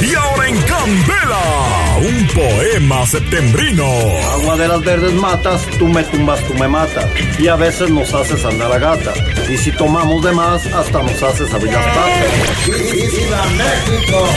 [0.00, 3.84] Y ahora en Candela, un poema septembrino.
[4.32, 7.06] Agua de las verdes matas, tú me tumbas, tú me matas.
[7.38, 9.12] Y a veces nos haces andar a gata.
[9.48, 12.66] Y si tomamos de más, hasta nos haces abrir las patas.
[12.66, 14.28] ¡Viva México!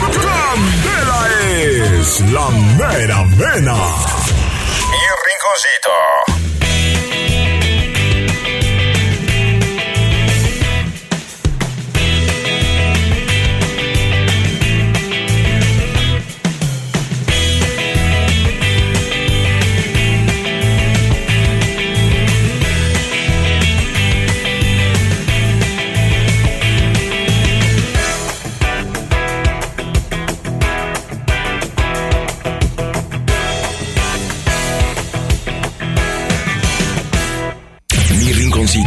[0.00, 3.76] Candela es la mera vena.
[4.92, 6.09] Y rinconcito.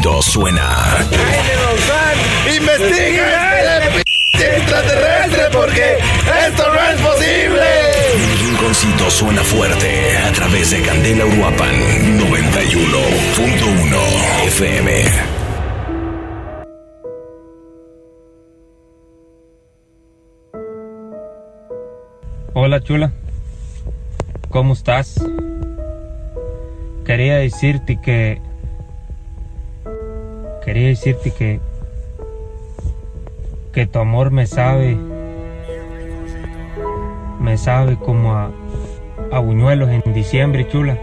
[0.04, 0.98] Rinconcito suena.
[2.54, 4.04] ¡Investiga el p-
[4.58, 5.98] extraterrestre porque
[6.48, 7.64] esto no es posible!
[8.18, 11.74] Mi rinconcito suena fuerte a través de Candela Uruapan
[12.20, 15.04] 91.1 FM.
[22.54, 23.12] Hola chula,
[24.50, 25.16] ¿cómo estás?
[27.06, 28.42] Quería decirte que...
[30.64, 31.60] Quería decirte que...
[33.74, 34.98] Que tu amor me sabe...
[37.40, 38.52] Me sabe como a...
[39.32, 40.98] A buñuelos en diciembre, chula.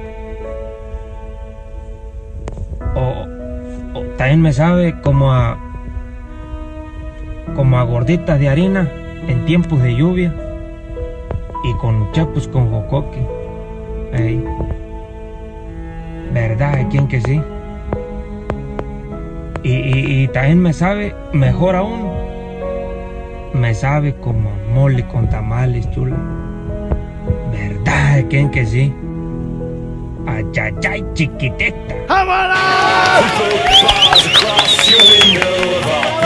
[2.95, 3.27] O,
[4.17, 5.59] también me sabe como a...
[7.55, 8.91] Como a gorditas de harina
[9.27, 10.35] en tiempos de lluvia
[11.65, 13.21] y con chapos con jocoque.
[14.13, 14.43] Ey.
[16.33, 16.87] ¿Verdad?
[16.91, 17.43] ¿Quién que sí?
[19.63, 22.11] Y, también me sabe, mejor aún,
[23.53, 26.17] me sabe como mole con tamales, chula.
[27.53, 28.25] ¿Verdad?
[28.31, 28.93] ¿Quién que sí?
[30.27, 31.95] Ayayay, chiquiteta.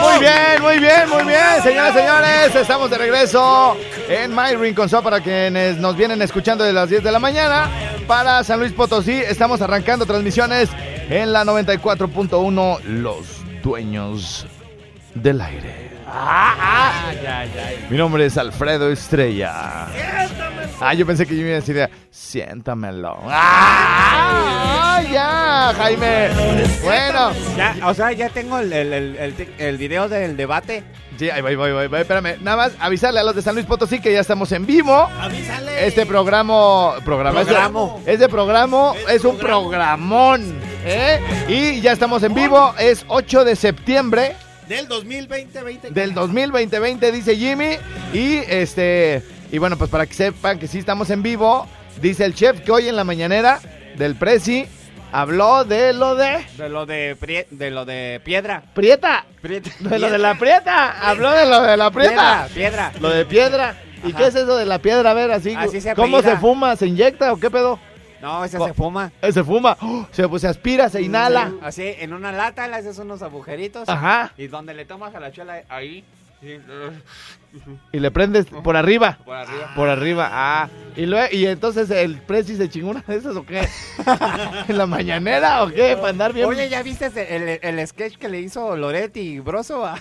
[0.00, 2.54] Muy bien, muy bien, muy bien, señoras y señores.
[2.54, 3.76] Estamos de regreso
[4.08, 7.68] en My Rincon Show para quienes nos vienen escuchando de las 10 de la mañana.
[8.06, 10.68] Para San Luis Potosí, estamos arrancando transmisiones
[11.10, 14.46] en la 94.1 Los Dueños
[15.14, 15.90] del Aire.
[16.06, 17.12] Ah, ah.
[17.90, 19.86] Mi nombre es Alfredo Estrella.
[20.80, 23.18] Ah, yo pensé que yo iba a decir, siéntamelo.
[23.28, 25.02] ¡Ah!
[25.10, 26.28] ya, Jaime!
[26.82, 27.30] Bueno.
[27.86, 30.84] O sea, ya tengo el, el, el, el, video del debate.
[31.18, 32.36] Sí, ahí voy, voy, voy, voy, espérame.
[32.40, 35.08] Nada más avisarle a los de San Luis Potosí que ya estamos en vivo.
[35.20, 35.86] Avísale.
[35.86, 37.96] Este programa, programa, Programo.
[38.00, 41.20] Este, este programa es un programón, ¿eh?
[41.48, 44.36] Y ya estamos en vivo, es 8 de septiembre
[44.68, 45.80] Del 2020-20.
[45.90, 47.76] del 2020, dice Jimmy.
[48.12, 51.66] Y este, y bueno, pues para que sepan que sí estamos en vivo,
[52.00, 53.60] dice el chef que hoy en la mañanera
[53.96, 54.66] del Prezi
[55.12, 58.62] habló de lo de De lo de, prie- de lo de piedra.
[58.74, 59.24] Prieta.
[59.40, 59.70] Prieta.
[59.80, 61.08] De lo de la prieta.
[61.08, 62.48] Habló de lo de la prieta.
[62.54, 62.92] Piedra, piedra.
[63.00, 63.76] Lo de piedra.
[64.04, 64.18] ¿Y Ajá.
[64.18, 65.10] qué es eso de la piedra?
[65.10, 65.54] A ver, así.
[65.56, 66.74] Así se ¿Cómo se fuma?
[66.76, 67.78] ¿Se inyecta o qué pedo?
[68.24, 69.12] No, ese se fuma.
[69.20, 69.76] Eh, Se fuma.
[69.82, 70.06] ¡Oh!
[70.10, 71.52] se, pues, se aspira, se inhala.
[71.60, 73.86] Así, en una lata le haces unos agujeritos.
[73.86, 74.32] Ajá.
[74.38, 76.02] Y donde le tomas a la chela, ahí.
[77.92, 79.18] Y le prendes por arriba.
[79.26, 79.72] Por arriba.
[79.76, 80.28] Por arriba.
[80.32, 80.68] Ah.
[80.96, 83.68] Y, luego, y entonces el Prezi se chingó una de esas o qué?
[84.68, 85.94] ¿En la mañanera o qué?
[85.96, 86.46] Para andar bien.
[86.46, 87.10] Oye, ¿ya viste
[87.60, 89.98] el, sketch que le hizo Loretti y Broso a,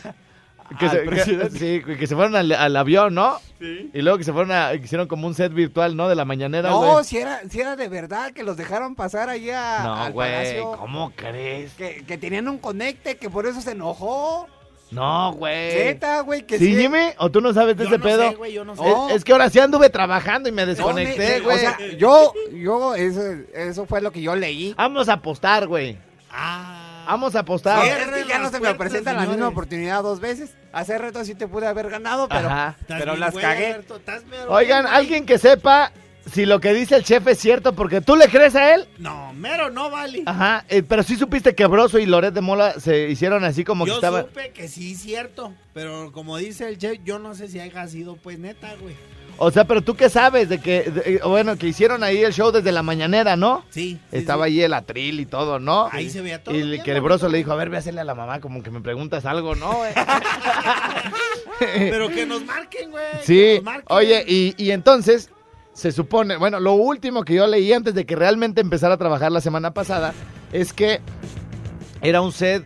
[0.80, 1.60] que, se, que- presidente?
[1.60, 3.40] sí, que se fueron al, al avión, ¿no?
[3.60, 3.90] Sí.
[3.94, 4.72] Y luego que se fueron a.
[4.72, 6.10] que hicieron como un set virtual, ¿no?
[6.10, 6.70] De la mañanera.
[6.70, 7.06] No, güey.
[7.06, 10.32] si era, si era de verdad que los dejaron pasar allá No, al güey.
[10.32, 10.72] palacio.
[10.80, 11.74] ¿Cómo crees?
[11.74, 14.48] Que, que tenían un conecte, que por eso se enojó.
[14.92, 15.74] No, güey.
[15.76, 16.82] Neta, güey, que ¿Sí, sí.
[16.82, 17.00] Jimmy?
[17.18, 18.30] ¿O tú no sabes de Yo ese no pedo?
[18.30, 18.84] sé, güey, yo no sé.
[19.10, 21.56] Es, es que ahora sí anduve trabajando y me desconecté, ne- güey.
[21.56, 23.22] O sea, yo, yo, eso,
[23.56, 24.76] eso fue lo que yo leí.
[24.78, 25.98] Vamos a apostar, güey.
[26.30, 26.83] Ah.
[27.06, 27.86] Vamos a apostar.
[27.86, 30.52] es que ya no se me presenta la misma oportunidad dos veces.
[30.72, 32.76] Hace reto sí te pude haber ganado, pero, Ajá.
[32.88, 33.68] Pero las güey, cagué.
[33.68, 34.96] Alberto, estás mero Oigan, güey.
[34.96, 35.92] alguien que sepa
[36.32, 38.88] si lo que dice el chef es cierto, porque tú le crees a él.
[38.98, 40.24] No, mero no vale.
[40.26, 43.84] Ajá, eh, pero sí supiste que Broso y Loret de Mola se hicieron así como
[43.86, 44.22] que Yo estaba.
[44.22, 47.88] supe que sí es cierto, pero como dice el chef, yo no sé si haya
[47.88, 48.96] sido pues neta, güey.
[49.38, 52.32] O sea, pero tú qué sabes de que, de- eh, bueno, que hicieron ahí el
[52.34, 53.66] show desde la mañanera, ¿no?
[53.72, 54.00] Sí.
[54.12, 54.52] sí, Estaba sí.
[54.54, 55.90] ahí el atril y todo, ¿no?
[55.92, 57.02] Ahí se veía todo Y bien que el.
[57.02, 59.26] Broso le dijo, a ver, ve a hacerle a la mamá como que me preguntas
[59.26, 59.74] algo, ¿no?
[59.74, 59.92] güey?"
[61.60, 63.04] Pero que nos marquen, güey.
[63.20, 63.86] que Sí, nos marquen.
[63.90, 65.30] oye, y, y entonces
[65.74, 69.32] se supone, bueno, lo último que yo leí antes de que realmente empezara a trabajar
[69.32, 70.14] la semana pasada
[70.52, 71.02] es que
[72.02, 72.64] era un set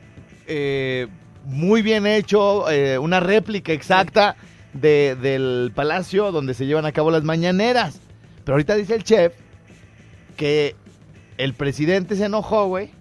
[0.48, 1.08] eh,
[1.46, 4.36] muy bien hecho, eh, una réplica exacta
[4.82, 8.00] de- del palacio donde se llevan a cabo las mañaneras.
[8.44, 9.34] Pero ahorita dice el chef
[10.36, 10.76] que
[11.38, 12.92] el presidente se enojó, güey,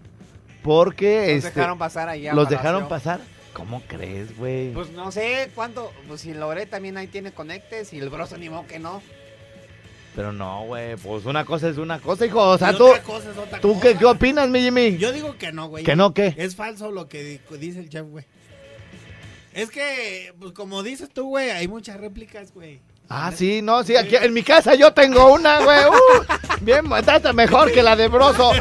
[0.62, 2.32] porque Los este, dejaron pasar allá.
[2.34, 2.58] los Palacio.
[2.58, 3.20] dejaron pasar.
[3.52, 4.72] ¿Cómo crees, güey?
[4.72, 5.90] Pues no sé cuánto.
[6.08, 9.00] Pues si Loret también ahí tiene conectes y el broso ni modo que no.
[10.14, 12.40] Pero no, güey, pues una cosa es una cosa, hijo.
[12.40, 13.80] O sea, Y tú, otra cosa es otra ¿tú cosa.
[13.82, 14.96] qué, qué opinas, mi Jimmy?
[14.98, 15.84] Yo digo que no, güey.
[15.84, 16.34] ¿Que no qué?
[16.38, 18.24] Es falso lo que di- dice el chef, güey.
[19.56, 22.78] Es que, pues como dices tú, güey, hay muchas réplicas, güey.
[23.08, 25.78] Ah, sí, no, sí, aquí en mi casa yo tengo una, güey.
[25.86, 26.24] Uh,
[26.60, 28.52] bien, está mejor que la de Broso.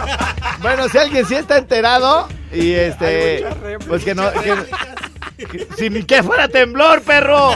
[0.62, 3.46] Bueno, si alguien sí está enterado y este,
[3.90, 7.56] pues que no, que, que- si ni que fuera temblor, perro.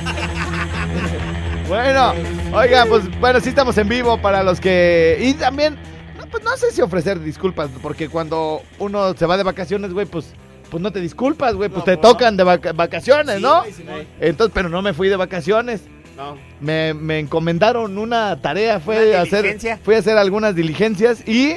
[1.70, 2.14] Bueno,
[2.54, 5.78] oiga, pues bueno, sí estamos en vivo para los que y también,
[6.18, 10.08] no, pues no sé si ofrecer disculpas porque cuando uno se va de vacaciones, güey,
[10.08, 10.34] pues
[10.70, 13.60] pues no te disculpas, güey, pues No, te pues tocan de vaca- vacaciones, Sí, ¿no?
[13.62, 14.04] güey, Simón.
[14.20, 15.82] Entonces, pero no me fui de vacaciones.
[16.18, 16.38] No.
[16.60, 21.56] Me, me encomendaron una tarea, fue Una hacer, fui a hacer algunas diligencias y,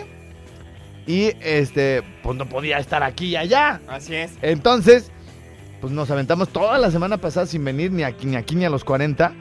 [1.07, 3.81] y este, pues no podía estar aquí y allá.
[3.89, 4.33] Así es.
[4.41, 5.11] Entonces,
[5.81, 8.71] pues nos aventamos toda la semana pasada sin venir ni aquí ni aquí ni a
[8.71, 9.33] los 40.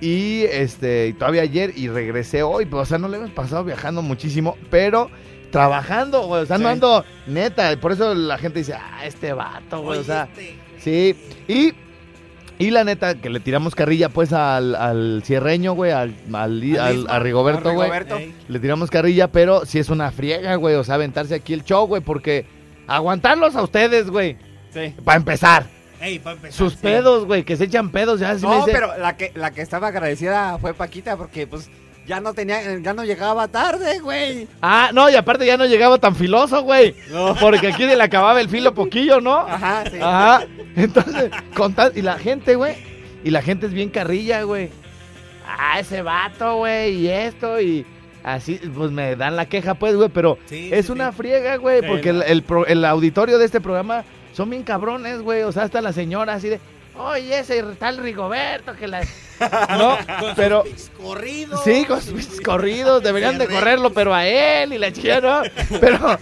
[0.00, 3.64] Y este, y todavía ayer y regresé hoy, pues, o sea, no le hemos pasado
[3.64, 5.10] viajando muchísimo, pero
[5.50, 9.80] trabajando, güey, o sea, no ando neta, por eso la gente dice, ah, este vato,
[9.82, 11.16] güey, o sea, este, Sí,
[11.48, 11.72] y,
[12.58, 17.18] y la neta, que le tiramos carrilla pues al, al cierreño, güey, al, al, a
[17.18, 17.90] Rigoberto, güey.
[18.48, 21.86] Le tiramos carrilla, pero sí es una friega, güey, o sea, aventarse aquí el show,
[21.86, 22.46] güey, porque
[22.86, 24.36] aguantarlos a ustedes, güey,
[24.72, 24.94] Sí.
[25.04, 25.66] para empezar.
[26.00, 26.52] ey, empezar.
[26.52, 26.78] Sus sí.
[26.82, 29.50] pedos, güey, que se echan pedos, ya así me No, dice- pero la que, la
[29.50, 31.68] que estaba agradecida fue Paquita porque pues
[32.08, 34.48] ya no tenía, ya no llegaba tarde, güey.
[34.62, 36.94] Ah, no, y aparte ya no llegaba tan filoso, güey.
[37.10, 37.36] No.
[37.38, 39.36] Porque aquí le acababa el filo poquillo, ¿no?
[39.38, 39.98] Ajá, sí.
[40.00, 40.44] Ajá.
[40.74, 42.74] Entonces, con tal- y la gente, güey.
[43.22, 44.70] Y la gente es bien carrilla, güey.
[45.46, 47.84] Ah, ese vato, güey, y esto, y
[48.22, 51.16] así, pues me dan la queja, pues, güey, pero Sí, es sí, una sí.
[51.18, 54.04] friega, güey, porque el, el pro- el auditorio de este programa
[54.34, 55.42] son bien cabrones, güey.
[55.42, 56.60] O sea, hasta la señora así de,
[56.98, 59.00] oye, ese tal Rigoberto, que la.
[59.78, 60.64] No, Con pero.
[60.64, 61.62] sus corridos.
[61.64, 65.42] Sí, con sus corridos, deberían de correrlo, pero a él y la chica, ¿no?
[65.80, 66.18] Pero,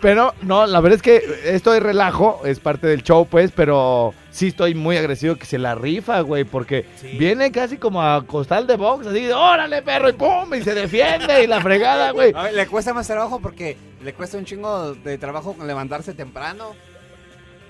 [0.00, 4.14] pero, no, la verdad es que esto es relajo, es parte del show, pues, pero
[4.30, 7.16] sí estoy muy agresivo que se la rifa, güey, porque Sí.
[7.18, 10.74] viene casi como a costal de box, así de, órale, perro, y pum, y se
[10.74, 12.32] defiende, y la fregada, güey.
[12.36, 16.76] A ver, le cuesta más trabajo porque le cuesta un chingo de trabajo levantarse temprano.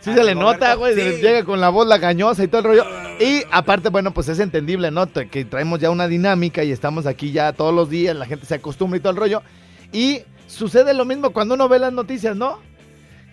[0.04, 1.00] Sí se le nota, güey, sí.
[1.00, 2.84] se llega con la voz lagañosa y todo el rollo.
[3.18, 5.10] Y aparte, bueno, pues es entendible, ¿no?
[5.10, 8.56] Que traemos ya una dinámica y estamos aquí ya todos los días, la gente se
[8.56, 9.42] acostumbra y todo el rollo.
[9.92, 12.58] Y sucede lo mismo cuando uno ve las noticias, ¿no?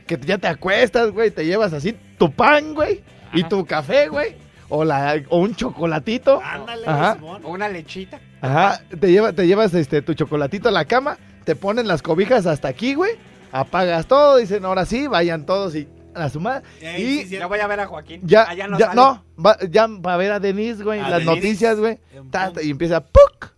[0.07, 3.01] Que ya te acuestas, güey, te llevas así tu pan, güey,
[3.33, 4.35] y tu café, güey,
[4.69, 6.41] o, la, o un chocolatito.
[6.41, 7.17] Ándale, Ajá.
[7.21, 8.21] O una lechita.
[8.39, 12.45] Ajá, te, lleva, te llevas este, tu chocolatito a la cama, te ponen las cobijas
[12.45, 13.11] hasta aquí, güey,
[13.51, 16.63] apagas todo, dicen, ahora sí, vayan todos y a su madre.
[16.97, 18.21] Y Ya voy a ver a Joaquín.
[18.23, 18.95] ya, Allá no ya, sale.
[19.01, 21.35] no, va, ya va a ver a Denise, güey, A las Denise.
[21.35, 21.99] noticias, güey.
[22.13, 22.53] En ta, pum.
[22.55, 23.51] ta, Y empieza, ¡puc!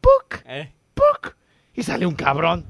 [0.00, 0.42] ¡puc!
[0.46, 0.72] Eh.
[0.94, 1.34] ¡puc!
[1.74, 2.64] Y sale un cabrón.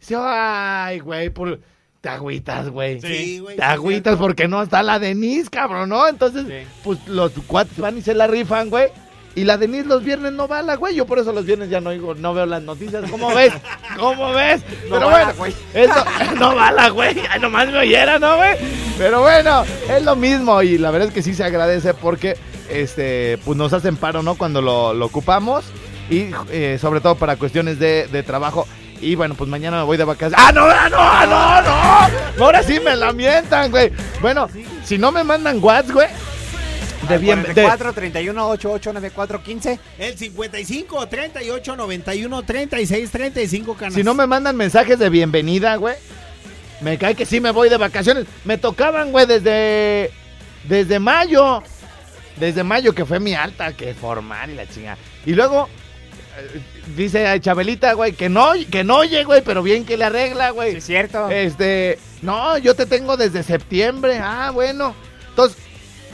[0.00, 1.60] Dice, ay, güey, por...
[2.00, 3.00] te agüitas, güey.
[3.00, 3.56] Sí, güey.
[3.56, 4.20] Te sí, agüitas cierto.
[4.24, 6.08] porque no está la Denise, cabrón, ¿no?
[6.08, 6.68] Entonces, Sí.
[6.82, 8.88] pues los cuates van y se la rifan, güey.
[9.34, 10.94] Y la Denise los viernes no bala, güey.
[10.94, 13.10] Yo por eso los viernes ya no oigo, no veo las noticias.
[13.10, 13.52] ¿Cómo ves?
[13.98, 14.62] ¿Cómo ves?
[14.88, 15.54] No Pero bueno, güey.
[15.72, 16.04] eso
[16.38, 17.16] no bala, güey.
[17.30, 18.56] Ay, nomás me oyera, ¿no, güey?
[18.98, 20.60] Pero bueno, es lo mismo.
[20.62, 22.36] Y la verdad es que sí se agradece porque
[22.68, 24.34] este, pues nos hacen paro, ¿no?
[24.34, 25.64] Cuando lo, lo ocupamos.
[26.10, 28.66] Y eh, sobre todo para cuestiones de, de trabajo.
[29.00, 30.38] Y bueno, pues mañana me voy de vacaciones.
[30.46, 32.44] ¡Ah, no, ah, no, ah, no, no!
[32.44, 33.90] Ahora sí me lamentan, güey.
[34.20, 34.48] Bueno,
[34.84, 36.08] si no me mandan Whats, güey.
[37.08, 39.80] De bien, de, 44 31 88 94 15.
[39.98, 43.94] El 55 38 91 36 35 canas.
[43.94, 45.96] Si no me mandan mensajes de bienvenida, güey.
[46.80, 48.26] Me cae que sí me voy de vacaciones.
[48.44, 50.10] Me tocaban, güey, desde.
[50.68, 51.62] Desde mayo.
[52.36, 54.96] Desde mayo, que fue mi alta, que formal y la chingada.
[55.26, 55.68] Y luego,
[56.96, 60.48] dice a Chabelita, güey, que no, que no oye, güey, pero bien que le arregla,
[60.48, 60.76] Sí, güey.
[60.76, 61.28] es cierto.
[61.30, 64.18] Este, no, yo te tengo desde septiembre.
[64.18, 64.94] Ah, bueno.
[65.28, 65.58] Entonces,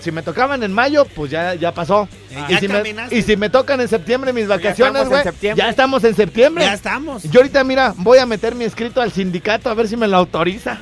[0.08, 2.08] si me tocaban en mayo, pues ya, ya pasó.
[2.30, 5.22] Eh, y, ya si me, y si me tocan en septiembre mis ya vacaciones, güey,
[5.54, 6.64] ya estamos en septiembre.
[6.64, 7.24] Ya estamos.
[7.24, 10.16] Yo ahorita, mira, voy a meter mi escrito al sindicato a ver si me lo
[10.16, 10.78] autoriza.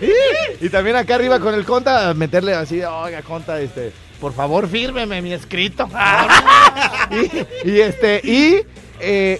[0.00, 4.66] y, y también acá arriba con el conta, meterle así, oiga, conta, este, por favor,
[4.66, 5.86] fírmeme mi escrito.
[7.10, 8.60] y, y, este, y,
[9.00, 9.38] eh,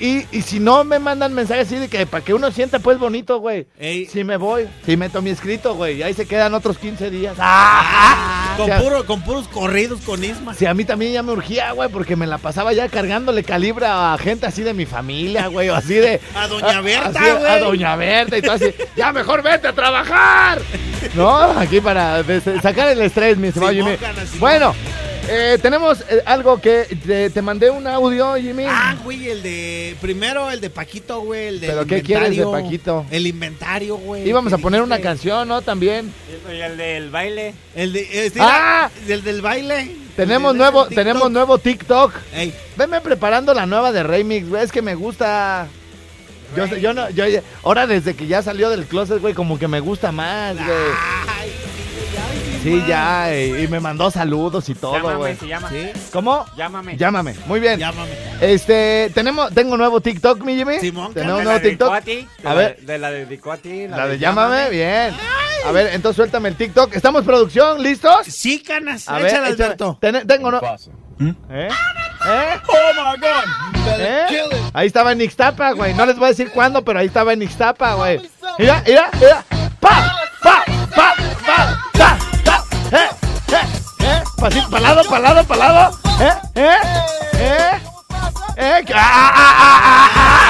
[0.00, 2.98] y, y si no me mandan mensajes así de que para que uno sienta pues
[2.98, 3.66] bonito, güey.
[3.78, 4.06] Ey.
[4.06, 7.36] Si me voy, si meto mi escrito, güey, y ahí se quedan otros 15 días.
[7.36, 10.54] Con, O sea, puro, con puros corridos con Isma.
[10.54, 14.14] Sí, a mí también ya me urgía, güey, porque me la pasaba ya cargándole calibra
[14.14, 16.20] a gente así de mi familia, güey, o así de...
[16.34, 17.52] A Doña Berta, güey.
[17.52, 18.74] A Doña Berta y todo así.
[18.96, 20.60] ¡Ya mejor vete a trabajar!
[21.14, 22.22] No, aquí para
[22.60, 23.92] sacar el estrés, mi estimado Jimmy.
[24.38, 24.74] Bueno,
[25.28, 28.64] eh, tenemos eh, algo que te, te mandé un audio, Jimmy.
[28.66, 29.96] Ah, güey, el de.
[30.00, 31.46] Primero el de Paquito, güey.
[31.48, 32.64] El del ¿Pero qué quieres de inventario.
[32.64, 33.06] Paquito?
[33.10, 34.28] El inventario, güey.
[34.28, 35.62] Íbamos a poner una canción, ¿no?
[35.62, 36.12] También.
[36.50, 37.54] Y el del baile.
[37.74, 38.26] El de.
[38.26, 38.90] este, Ah.
[39.08, 39.94] El del baile.
[40.16, 40.94] Tenemos de nuevo, TikTok.
[41.04, 42.12] tenemos nuevo TikTok.
[42.34, 44.64] Ey, Venme preparando la nueva de Remix, güey.
[44.64, 45.68] Es que me gusta.
[46.56, 47.24] Yo, sé- yo no, yo,
[47.62, 50.68] ahora desde que ya salió del closet, güey, como que me gusta más, güey.
[51.28, 51.52] Ay,
[52.68, 55.36] Sí, ya, y, y me mandó saludos y todo, Llámame, güey.
[55.36, 55.68] se llama.
[55.70, 56.44] Sí, ¿Cómo?
[56.56, 56.96] Llámame.
[56.96, 57.34] Llámame.
[57.46, 57.78] Muy bien.
[57.78, 58.10] llámame.
[58.40, 60.78] Este, tenemos, tengo nuevo TikTok, mi Jimmy.
[60.80, 61.92] Simón, tenemos nuevo TikTok.
[61.92, 62.80] a ti, de A la- ver.
[62.80, 63.88] De la dedicó a ti.
[63.88, 65.14] La de llámame, bien.
[65.66, 66.94] A ver, entonces suéltame el TikTok.
[66.94, 67.82] ¿Estamos producción?
[67.82, 68.26] ¿Listos?
[68.28, 69.08] Sí, canas.
[69.08, 69.64] A ver, échale, échale.
[69.64, 69.98] Alberto.
[70.00, 70.60] Ten- tengo no.
[71.50, 71.68] ¿Eh?
[72.26, 72.66] ¿Eh?
[73.88, 74.40] ¿Eh?
[74.72, 75.94] Ahí estaba en Ixtapa, güey.
[75.94, 78.20] No les voy a decir cuándo, pero ahí estaba en Ixtapa, güey.
[78.58, 79.44] Mira, mira, mira.
[79.80, 80.64] Pa, pa.
[82.92, 83.08] Eh,
[83.52, 83.66] eh,
[84.00, 84.22] eh.
[84.70, 85.98] Palado, palado, palado.
[86.20, 86.78] Eh, eh,
[87.34, 87.80] eh.
[88.56, 90.47] Eh, que- ah, ah, ah, ah, ah.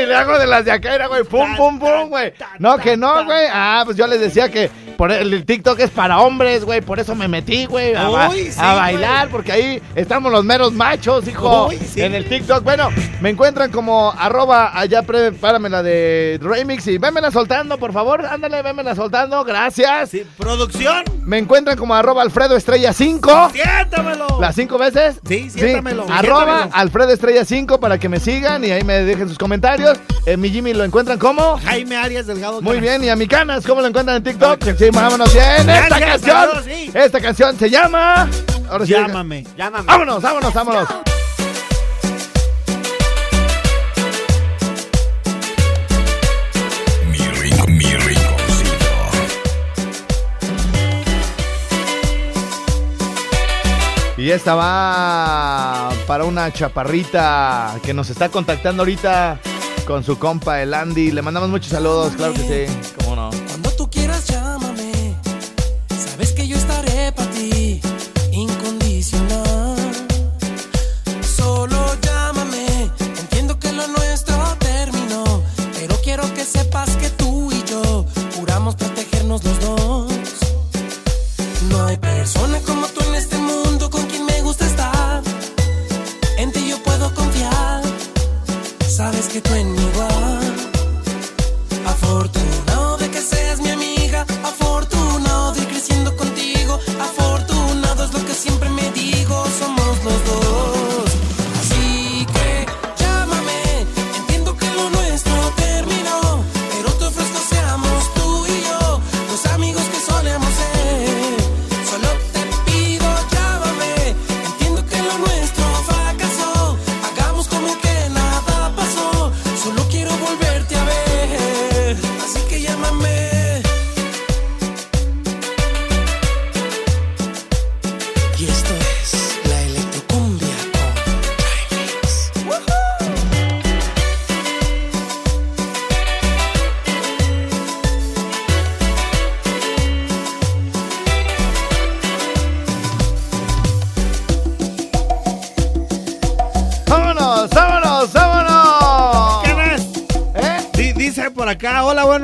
[0.00, 1.24] Ay, le hago de las de acá, era, güey.
[1.24, 2.32] Pum, pum, pum, güey.
[2.58, 3.46] No, que no, güey.
[3.52, 6.80] Ah, pues yo les decía que por el, TikTok es para hombres, güey.
[6.80, 7.94] Por eso me metí, güey.
[7.94, 9.32] A, ba- Uy, sí, a bailar, güey.
[9.32, 11.68] porque ahí estamos los meros machos, hijo.
[11.68, 12.02] Uy, sí.
[12.02, 12.62] En el TikTok.
[12.62, 12.90] Bueno,
[13.20, 18.26] me encuentran como arroba allá, prepárame la de Remix y vémela soltando, por favor.
[18.26, 19.42] Ándale, vémela soltando.
[19.44, 20.10] Gracias.
[20.10, 21.04] Sí, producción.
[21.24, 23.50] Me encuentran como arroba Alfredo Estrella 5.
[23.52, 24.26] Siéntamelo.
[24.40, 25.20] ¿Las cinco veces?
[25.26, 26.70] Sí, siéntamelo, Arroba siéntamelo.
[26.76, 29.89] Alfredo Estrella 5 para que me sigan y ahí me dejen sus comentarios.
[30.26, 31.58] En mi Jimmy lo encuentran como.
[31.58, 32.60] Jaime Arias Delgado.
[32.62, 32.82] Muy Canas.
[32.82, 34.62] bien, y a mi canas, ¿cómo lo encuentran en TikTok?
[34.76, 35.44] Sí, vámonos bien.
[35.68, 36.90] Esta Gracias, canción, saludos, sí.
[36.94, 38.28] esta canción se llama.
[38.68, 39.44] Ahora sí, Llámame.
[39.56, 39.84] Llámame.
[39.86, 40.88] Vámonos, vámonos, vámonos.
[54.16, 59.38] Y esta va para una chaparrita que nos está contactando ahorita
[59.90, 61.10] con su compa el Andy.
[61.10, 62.92] Le mandamos muchos saludos, claro que sí.
[63.02, 63.49] ¿Cómo no?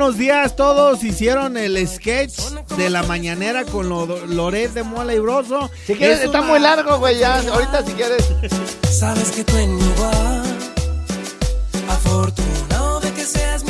[0.07, 0.55] Buenos días.
[0.55, 2.39] Todos hicieron el sketch
[2.77, 5.69] de la mañanera con lo, Loret de Mola y Broso.
[5.85, 7.39] Si quieres, Es está una- muy largo, güey, ya.
[7.39, 8.23] Ahorita si quieres.
[8.89, 10.43] Sabes que tú en mi igual.
[11.89, 13.65] Afortunado de que seas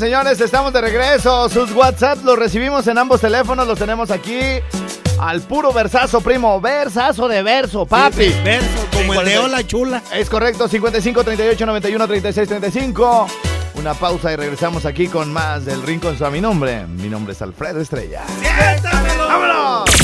[0.00, 1.50] Señoras, señores, estamos de regreso.
[1.50, 4.40] Sus WhatsApp los recibimos en ambos teléfonos, los tenemos aquí.
[5.20, 6.58] Al puro versazo, primo.
[6.58, 8.30] Versazo de verso, papi.
[8.30, 10.02] Sí, verso, como el de Chula.
[10.10, 13.26] Es correcto, 55 38 91 36 35.
[13.74, 16.86] Una pausa y regresamos aquí con más del Rincón a mi nombre.
[16.86, 18.22] Mi nombre es Alfredo Estrella.
[18.58, 18.99] ¡Vámonos!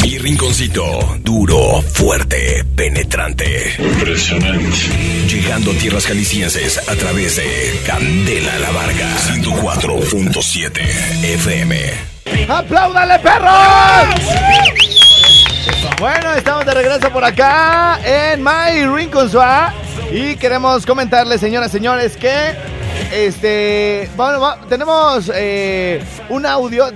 [0.07, 3.75] Mi rinconcito, duro, fuerte, penetrante.
[3.77, 4.71] Impresionante.
[5.27, 9.09] Llegando a tierras jaliscienses a través de Candela La Varga.
[9.35, 10.79] 104.7
[11.25, 11.77] FM.
[12.49, 13.51] ¡Apláudale, perros!
[15.99, 19.75] Bueno, estamos de regreso por acá en My Rincon Suá.
[20.13, 22.55] Y queremos comentarles, señoras, señores, que
[23.13, 24.09] este.
[24.17, 26.87] Bueno, va- tenemos eh, un audio.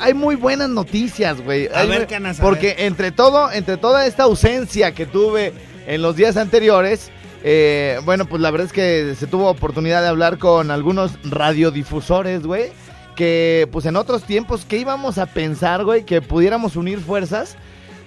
[0.00, 1.68] Hay muy buenas noticias, güey.
[1.68, 5.52] A Hay ver, Canas, a Porque entre todo, entre toda esta ausencia que tuve
[5.86, 7.10] en los días anteriores.
[7.44, 12.42] eh, bueno, pues la verdad es que se tuvo oportunidad de hablar con algunos radiodifusores,
[12.42, 12.70] güey.
[13.16, 16.04] Que pues en otros tiempos, ¿qué íbamos a pensar, güey?
[16.04, 17.56] Que pudiéramos unir fuerzas.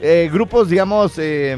[0.02, 1.58] eh, grupos, digamos, eh,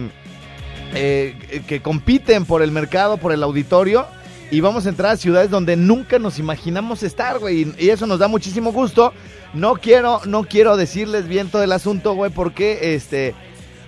[1.68, 4.06] que compiten por el mercado, por el auditorio.
[4.50, 7.74] Y vamos a entrar a ciudades donde nunca nos imaginamos estar, güey.
[7.78, 9.14] Y eso nos da muchísimo gusto.
[9.54, 13.36] No quiero, no quiero decirles bien todo el asunto, güey, porque este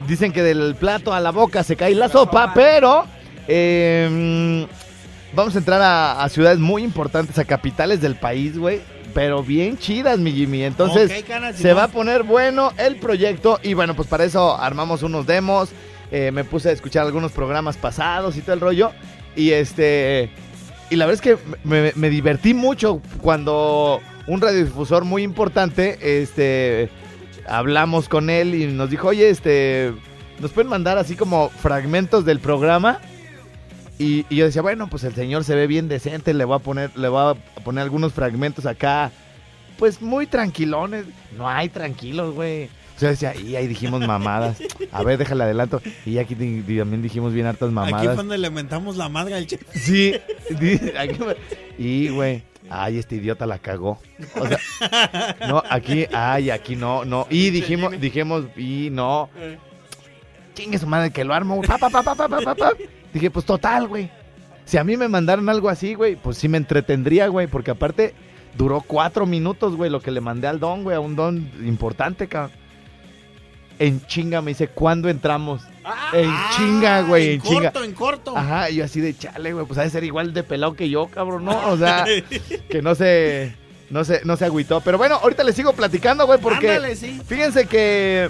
[0.07, 3.05] dicen que del plato a la boca se cae la sopa, pero
[3.47, 4.65] eh,
[5.33, 8.81] vamos a entrar a, a ciudades muy importantes, a capitales del país, güey.
[9.13, 10.63] Pero bien chidas, mi Jimmy.
[10.63, 13.59] Entonces, Canas, se va a poner bueno el proyecto.
[13.63, 15.69] Y bueno, pues para eso armamos unos demos.
[16.11, 18.91] eh, me puse a escuchar algunos programas pasados y todo el rollo.
[19.35, 20.29] Y este.
[20.89, 26.89] Y la verdad es que me, divertí mucho cuando un radiodifusor muy importante, este,
[27.47, 29.93] hablamos con él y nos dijo, oye, este,
[30.39, 32.99] nos pueden mandar así como fragmentos del programa.
[33.99, 36.59] Y, y yo decía, bueno, pues el señor se ve bien decente, le voy a
[36.59, 39.11] poner, le voy a poner algunos fragmentos acá,
[39.77, 41.05] pues muy tranquilones.
[41.37, 42.69] No hay tranquilos, güey.
[42.99, 44.61] O sea, decía, y ahí dijimos mamadas.
[44.91, 45.81] A ver, déjale adelanto.
[46.05, 48.03] Y aquí di- di- también dijimos bien hartas Aquí mamadas.
[48.07, 49.61] fue donde le mentamos la madre al chef.
[49.73, 50.15] Sí,
[50.59, 51.17] di- aquí
[51.77, 54.01] y güey, ay, este idiota la cagó.
[54.37, 57.25] O sea, no, aquí, ay, aquí no, no.
[57.29, 59.29] Y dijimos, dijimos, y no.
[60.53, 61.69] Chingue su madre que lo armo, güey.
[61.69, 62.71] Pa, pa, pa, pa, pa, pa, pa, pa.
[63.13, 64.11] Dije, pues total, güey.
[64.65, 68.13] Si a mí me mandaron algo así, güey, pues sí me entretendría, güey, porque aparte
[68.57, 72.27] duró cuatro minutos, güey, lo que le mandé al don, güey, a un don importante,
[72.27, 72.51] cabrón.
[73.79, 75.61] En chinga me dice, ¿cuándo entramos?
[76.13, 77.71] En chinga, güey, en, en chinga.
[77.71, 78.37] corto, en corto.
[78.37, 80.89] Ajá, y yo así de chale, güey, pues ha de ser igual de pelado que
[80.89, 81.57] yo, cabrón, ¿no?
[81.69, 82.05] O sea,
[82.69, 83.55] que no se,
[83.89, 84.81] no se, no se agüitó.
[84.81, 87.19] Pero bueno, ahorita les sigo platicando, güey, porque Ándale, sí.
[87.25, 88.29] fíjense que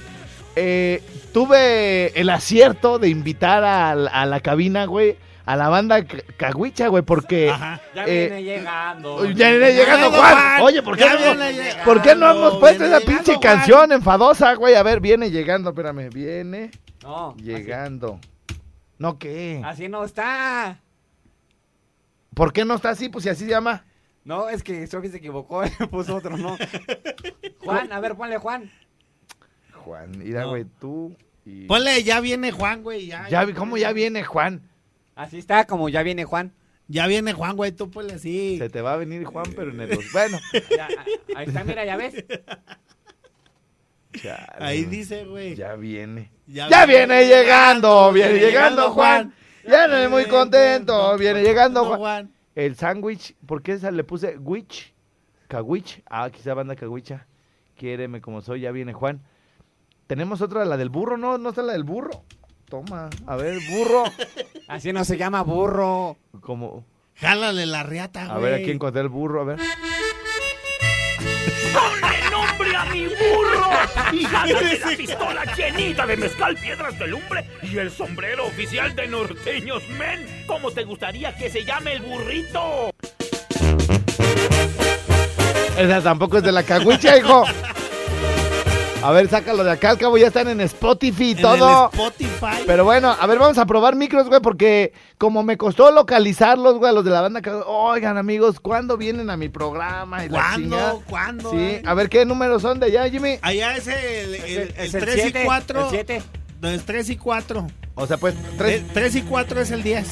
[0.55, 1.01] eh,
[1.33, 5.17] tuve el acierto de invitar a, a la cabina, güey,
[5.51, 7.49] a la banda Ca- Caguicha, güey, porque...
[7.49, 7.81] Ajá.
[7.95, 9.25] Ya Eh, viene llegando.
[9.31, 10.33] Ya viene llegando Llegando, Juan.
[10.35, 10.61] Juan.
[10.61, 13.39] Oye, ¿por qué, Ya no, llegando, ¿por qué no hemos puesto esa pinche Juan.
[13.41, 14.75] canción enfadosa, güey?
[14.75, 16.69] A ver, viene llegando, espérame, viene
[17.01, 18.19] No, así- llegando.
[18.99, 19.61] ¿No qué?
[19.65, 20.77] Así, no está.
[22.35, 23.09] ¿Por qué no está así?
[23.09, 23.85] Pues si así se llama.
[24.23, 26.57] No, es que Sofi se equivocó, le puso otro, no.
[27.63, 28.71] Juan, a ver, ponle Juan.
[29.83, 30.49] Juan, mira, No.
[30.49, 31.65] güey, tú y...
[31.65, 33.07] Ponle, ya viene Juan, güey.
[33.07, 34.68] Ya, ¿Cómo ya viene Juan?
[35.19, 36.53] Así está, como ya viene Juan.
[36.87, 37.73] Ya viene Juan, güey.
[37.73, 38.57] Tú ponle así.
[38.57, 39.99] Se te va a venir Juan, pero en el...
[40.13, 40.39] Bueno.
[40.69, 40.87] Ya,
[41.35, 42.23] ahí está, mira, ya ves.
[44.13, 45.55] chale, Ahí dice, güey.
[45.55, 46.31] Ya viene.
[46.47, 49.33] Ya Ya viene viene llegando, viene viene llegando llegando Juan.
[49.67, 52.31] Ya viene muy contento, viene llegando No, Juan.
[52.55, 54.93] El sándwich, ¿por qué esa le puse wich?
[55.49, 56.01] Cagüich.
[56.09, 57.27] Ah, quizá banda cagüicha.
[57.75, 59.21] Quiéreme como soy, ya viene Juan.
[60.07, 61.37] Tenemos otra, la del burro, ¿no?
[61.37, 62.23] ¿No está la del burro?
[62.69, 64.03] Toma, a ver, burro.
[64.67, 66.17] Así no se llama burro.
[66.41, 68.37] Como, Jálale la riata, güey.
[68.37, 69.59] a ver, aquí encontré el burro, a ver.
[71.73, 73.69] ¡Ponle nombre a mi burro!
[74.13, 79.07] Y gánate la pistola llenita de mezcal, piedras de lumbre y el sombrero oficial de
[79.07, 80.25] Norteños Men.
[80.47, 82.91] ¿Cómo te gustaría que se llame el burrito?
[85.77, 87.45] Esa tampoco es de la cagüicha, hijo.
[89.01, 91.89] A ver, sácalo de acá, al cabo ya están en Spotify y En todo.
[91.93, 92.63] el Spotify.
[92.65, 96.89] Pero bueno, a ver, vamos a probar micros, güey, porque como me costó localizarlos, güey,
[96.89, 100.25] a los de la banda, que, oigan, amigos, ¿cuándo vienen a mi programa?
[100.25, 100.27] Y?
[100.29, 101.01] ¿Cuándo?
[101.09, 101.51] ¿Cuándo?
[101.51, 101.81] Sí, eh?
[101.85, 103.39] a ver, ¿qué números son de allá, Jimmy?
[103.41, 105.81] Allá es el, el, Es el el 3 y siete, 4.
[105.81, 106.21] el siete.
[106.61, 107.67] No, es 3 y 4.
[107.95, 108.83] O sea, pues, tres.
[108.93, 110.07] 3 y 4 es el 10.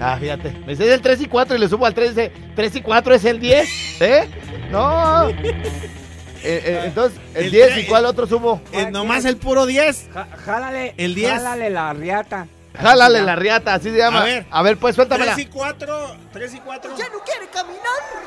[0.00, 2.76] Ah, fíjate, me dice el 3 y 4 y le subo al 3 dice, 3
[2.76, 3.68] y 4 es el 10,
[4.00, 4.28] ¿eh?
[4.72, 5.28] No.
[6.46, 8.60] Eh, eh, entonces, el El 10 y cuál otro subo?
[8.72, 10.08] Eh, nomás el puro 10.
[10.14, 10.94] Ja- jálale.
[10.96, 11.32] El 10.
[11.32, 12.46] Jálale la riata.
[12.78, 14.20] Jálale la riata, así se llama.
[14.20, 14.46] A ver.
[14.50, 15.34] A ver, pues suéltamela.
[15.34, 16.90] 3 y 4, 3 y 4.
[16.96, 17.80] Ya no quiere caminar.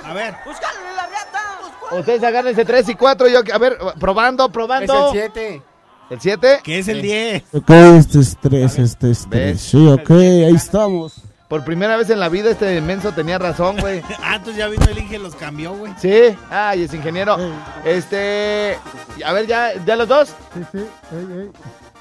[0.04, 0.34] A ver.
[0.44, 1.96] Pues jálale la riata.
[1.98, 3.28] Ustedes agárrense 3 y 4.
[3.28, 5.08] Yo, a ver, probando, Es probando.
[5.08, 5.62] el 7.
[6.10, 6.60] ¿El 7?
[6.64, 7.44] Que es el 10.
[7.54, 9.30] Ok, este es 3, este es 3.
[9.30, 9.62] ¿Ves?
[9.62, 11.22] Sí, ok, ahí estamos.
[11.50, 14.04] Por primera vez en la vida este menso tenía razón, güey.
[14.22, 15.92] Ah, entonces ya vino el Inge y los cambió, güey.
[15.98, 16.38] Sí.
[16.52, 17.38] Ay, es ingeniero.
[17.84, 18.78] Este.
[19.26, 20.30] A ver, ya, ya los dos.
[20.54, 21.52] Sí, sí, ey, ey.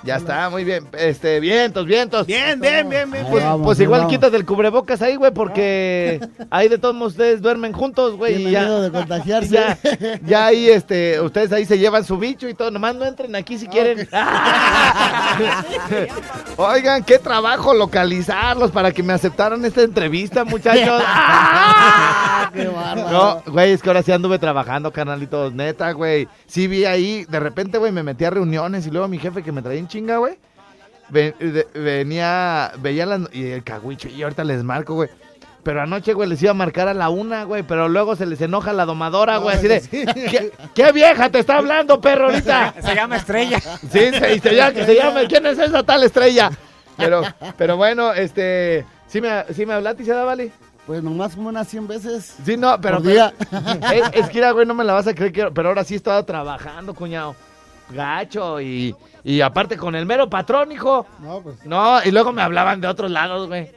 [0.05, 0.87] Ya está, muy bien.
[0.97, 2.27] Este, vientos, vientos.
[2.27, 3.27] Bien, bien, bien, bien.
[3.29, 4.13] Pues, vamos, pues ahí igual vamos.
[4.13, 8.47] quítate el cubrebocas ahí, güey, porque ahí de todos modos ustedes duermen juntos, güey.
[8.47, 9.51] Y ya, miedo de contagiarse.
[9.51, 9.79] ya,
[10.25, 12.71] ya ahí, este, ustedes ahí se llevan su bicho y todo.
[12.71, 14.09] Nomás no entren aquí si quieren.
[16.57, 21.03] Oigan, qué trabajo localizarlos para que me aceptaran esta entrevista, muchachos.
[21.05, 23.11] Ah, qué bárbaro.
[23.11, 26.29] No, güey, es que ahora sí anduve trabajando, carnalitos, neta, güey.
[26.47, 29.51] Sí vi ahí, de repente, güey, me metí a reuniones y luego mi jefe que
[29.51, 30.37] me traía en chinga, güey.
[31.09, 35.09] de- venía, veía las, y el cagüicho, y ahorita les marco, güey.
[35.63, 38.41] Pero anoche, güey, les iba a marcar a la una, güey, pero luego se les
[38.41, 42.75] enoja la domadora, güey, así de, ¿qué, qué vieja te está hablando, perro, ahorita?
[42.83, 43.59] Se llama Estrella.
[43.61, 46.51] Sí, se, y se llama, que se llama, ¿quién es esa tal estrella?
[46.97, 47.23] Pero,
[47.57, 50.53] pero bueno, este, ¿sí me, sí me hablaste, se da, vale?
[50.87, 52.35] Pues nomás como unas 100 veces.
[52.47, 53.01] Sí, no, pero.
[53.01, 53.33] Día.
[53.93, 55.97] Es, es que, güey, no me la vas a creer, que, pero ahora sí he
[55.99, 57.35] estado trabajando, cuñado.
[57.91, 61.07] Gacho, y, y aparte con el mero patrón, hijo.
[61.21, 61.65] No, pues.
[61.65, 63.71] No, y luego me hablaban de otros lados, güey.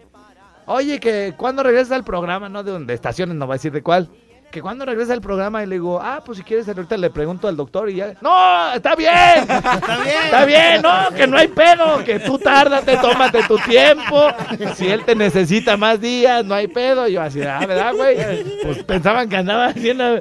[0.66, 3.82] Oye, que cuando regresa al programa, no de, de estaciones, no va a decir de
[3.82, 4.10] cuál.
[4.52, 7.48] Que cuando regresa al programa y le digo, ah, pues si quieres ahorita le pregunto
[7.48, 8.16] al doctor y ya.
[8.20, 9.14] No, está bien.
[9.48, 10.24] Está bien.
[10.26, 14.28] Está bien, no, que no hay pedo, que tú tárdate, tómate tu tiempo.
[14.76, 17.08] Si él te necesita más días, no hay pedo.
[17.08, 18.18] Yo así, ah, ¿verdad, güey?
[18.62, 20.20] Pues pensaban que andaba haciendo.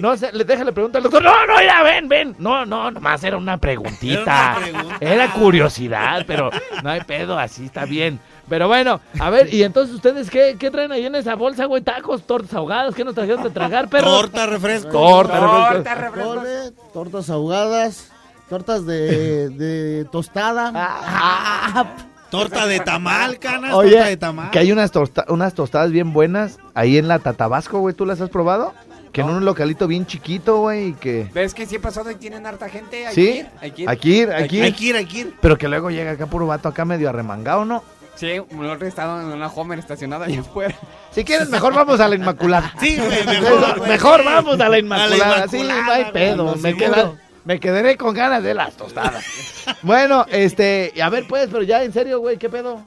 [0.00, 1.22] No sé, le déjale preguntar al doctor.
[1.22, 2.36] No, no, ya, ven, ven.
[2.38, 4.22] No, no, nomás era una preguntita.
[4.22, 4.96] Era una pregunta.
[5.00, 6.50] Era curiosidad, pero
[6.82, 8.18] no hay pedo, así está bien.
[8.48, 11.82] Pero bueno, a ver, y entonces ustedes, ¿qué, qué traen ahí en esa bolsa, güey?
[11.82, 14.06] Tacos, tortas ahogadas, ¿qué nos trajeron de tragar, perro?
[14.20, 14.90] Torta, refresco.
[14.92, 15.72] Torta, refresco.
[15.72, 16.34] Torta, refresco.
[16.34, 18.12] Tole, tortas ahogadas,
[18.48, 20.70] tortas de, de tostada.
[20.74, 21.84] Ah,
[22.30, 23.72] Torta de tamal, canas.
[23.74, 24.50] Oye, torta de tamal.
[24.50, 27.94] que hay unas, tosta- unas tostadas bien buenas ahí en la Tatabasco, güey.
[27.94, 28.74] ¿Tú las has probado?
[29.16, 31.30] Que en un localito bien chiquito, güey, que...
[31.32, 33.06] ¿Ves que siempre pasado y tienen harta gente?
[33.06, 33.22] Hay ¿Sí?
[33.32, 33.88] que ir, hay que ir.
[33.88, 34.60] Aquí, ir, aquí.
[34.60, 35.34] Hay que ir, hay que ir.
[35.40, 37.82] Pero que luego llega acá puro vato acá medio arremangado, ¿no?
[38.14, 40.74] Sí, otro estado en una Homer estacionada allá afuera.
[41.12, 42.74] Si quieres, mejor vamos a la Inmaculada.
[42.78, 43.88] Sí, güey, Mejor, mejor.
[43.88, 44.82] mejor vamos a la sí.
[44.82, 45.48] Inmaculada.
[45.48, 46.44] Sí, Inmaculada, no hay pedo.
[46.44, 47.12] lo Me, queda-
[47.46, 49.24] me quedaré con ganas de las tostadas.
[49.82, 52.82] bueno, este, a ver pues, pero ya en serio, güey, ¿qué pedo?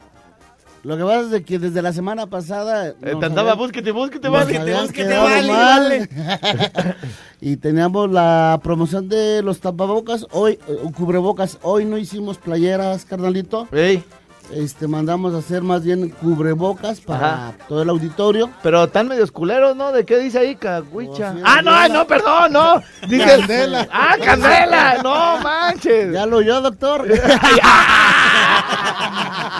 [0.84, 2.90] Lo que pasa es de que desde la semana pasada.
[2.90, 4.58] Eh, te andaba, búsquete, búsquete, vale.
[4.58, 6.10] Búsquete, búsquete, vale, mal.
[7.42, 10.26] y teníamos la promoción de los tapabocas.
[10.32, 11.58] Hoy, eh, cubrebocas.
[11.62, 13.68] Hoy no hicimos playeras, carnalito.
[13.72, 14.04] Ey,
[14.52, 17.54] Este, mandamos a hacer más bien cubrebocas para Ajá.
[17.68, 18.50] todo el auditorio.
[18.64, 19.92] pero están medios culeros, ¿no?
[19.92, 21.36] ¿De qué dice ahí, cagüicha?
[21.38, 22.82] Oh, ah, no, no, perdón, no.
[23.08, 23.88] Dije, Candela.
[23.92, 26.14] Ah, candela, no manches.
[26.14, 27.06] ¿Ya lo oyó, doctor?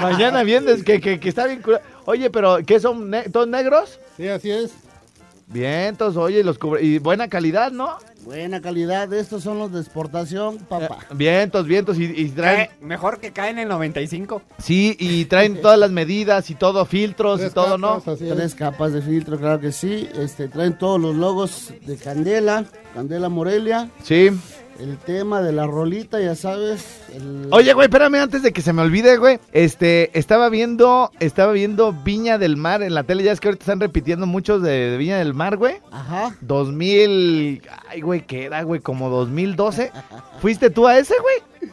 [0.02, 1.62] Mañana vienes, que, que, que está bien.
[2.06, 3.10] Oye, pero, ¿qué son?
[3.10, 4.00] ne- ¿Todos negros?
[4.18, 4.72] sí, así es.
[5.52, 6.84] Vientos, oye, los cubre...
[6.84, 7.98] Y buena calidad, ¿no?
[8.24, 9.12] Buena calidad.
[9.12, 11.00] Estos son los de exportación, papá.
[11.16, 12.62] Vientos, vientos, y, y traen...
[12.62, 14.44] Eh, mejor que caen en el 95.
[14.60, 18.02] Sí, y traen todas las medidas y todo, filtros y todo, ¿no?
[18.02, 20.08] Tres capas de filtro, claro que sí.
[20.14, 23.90] Este, traen todos los logos de Candela, Candela Morelia.
[24.04, 24.30] Sí.
[24.80, 27.02] El tema de la rolita, ya sabes.
[27.14, 29.38] el- Oye, güey, espérame antes de que se me olvide, güey.
[29.52, 33.24] Este, estaba viendo, estaba viendo Viña del Mar en la tele.
[33.24, 35.76] Ya es que ahorita están repitiendo muchos de, de Viña del Mar, güey.
[35.92, 36.34] Ajá.
[36.42, 38.80] 2000, ay, güey, ¿qué era, güey?
[38.80, 39.92] Como 2012.
[40.42, 41.72] ¿Fuiste tú a ese, güey?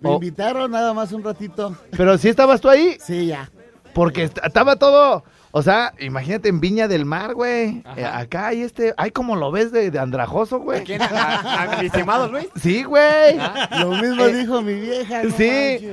[0.00, 0.14] Me Oh.
[0.14, 1.74] invitaron nada más un ratito.
[1.96, 3.50] Pero sí estabas tú ahí, Sí, ya.
[3.92, 5.24] porque est- estaba todo,
[5.58, 7.82] o sea, imagínate en Viña del Mar, güey.
[7.96, 10.84] Eh, acá hay este, ay, como lo ves de, de andrajoso, güey.
[10.84, 11.00] ¿Quién?
[11.00, 12.46] ¿A, a- a mi estimado Luis?
[12.60, 13.38] Sí, güey.
[13.80, 15.22] Lo mismo dijo mi vieja.
[15.22, 15.42] no Sí.
[15.44, 15.88] Eh,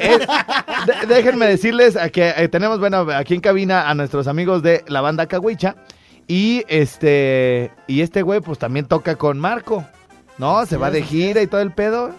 [0.00, 4.82] de- déjenme decirles a que eh, tenemos, bueno, aquí en cabina a nuestros amigos de
[4.88, 5.76] la banda Cahuicha
[6.26, 9.84] y este, y este güey pues también toca con Marco,
[10.38, 10.66] ¿no?
[10.66, 12.10] Se va de gira y todo el pedo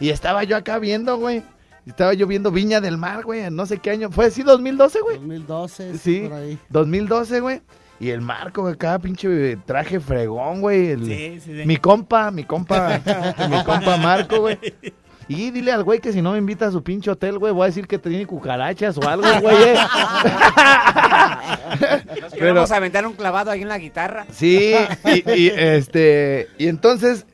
[0.00, 1.42] y estaba yo acá viendo, güey,
[1.90, 5.00] estaba yo viendo Viña del Mar, güey, en no sé qué año, fue así 2012,
[5.00, 6.58] güey, 2012, sí, por ahí.
[6.68, 7.62] 2012, güey.
[8.00, 10.88] Y el Marco acá, pinche traje fregón, güey.
[10.90, 11.66] el- Sí, sí, sí.
[11.66, 13.00] Mi compa, mi compa,
[13.50, 14.58] mi compa Marco, güey.
[15.28, 17.62] Y dile al güey que si no me invita a su pinche hotel, güey, voy
[17.62, 19.56] a decir que tiene cucarachas o algo, güey.
[19.62, 19.76] eh.
[21.78, 24.26] Pero- queremos aventar un clavado ahí en la guitarra.
[24.32, 27.26] Sí, y, y, este, y entonces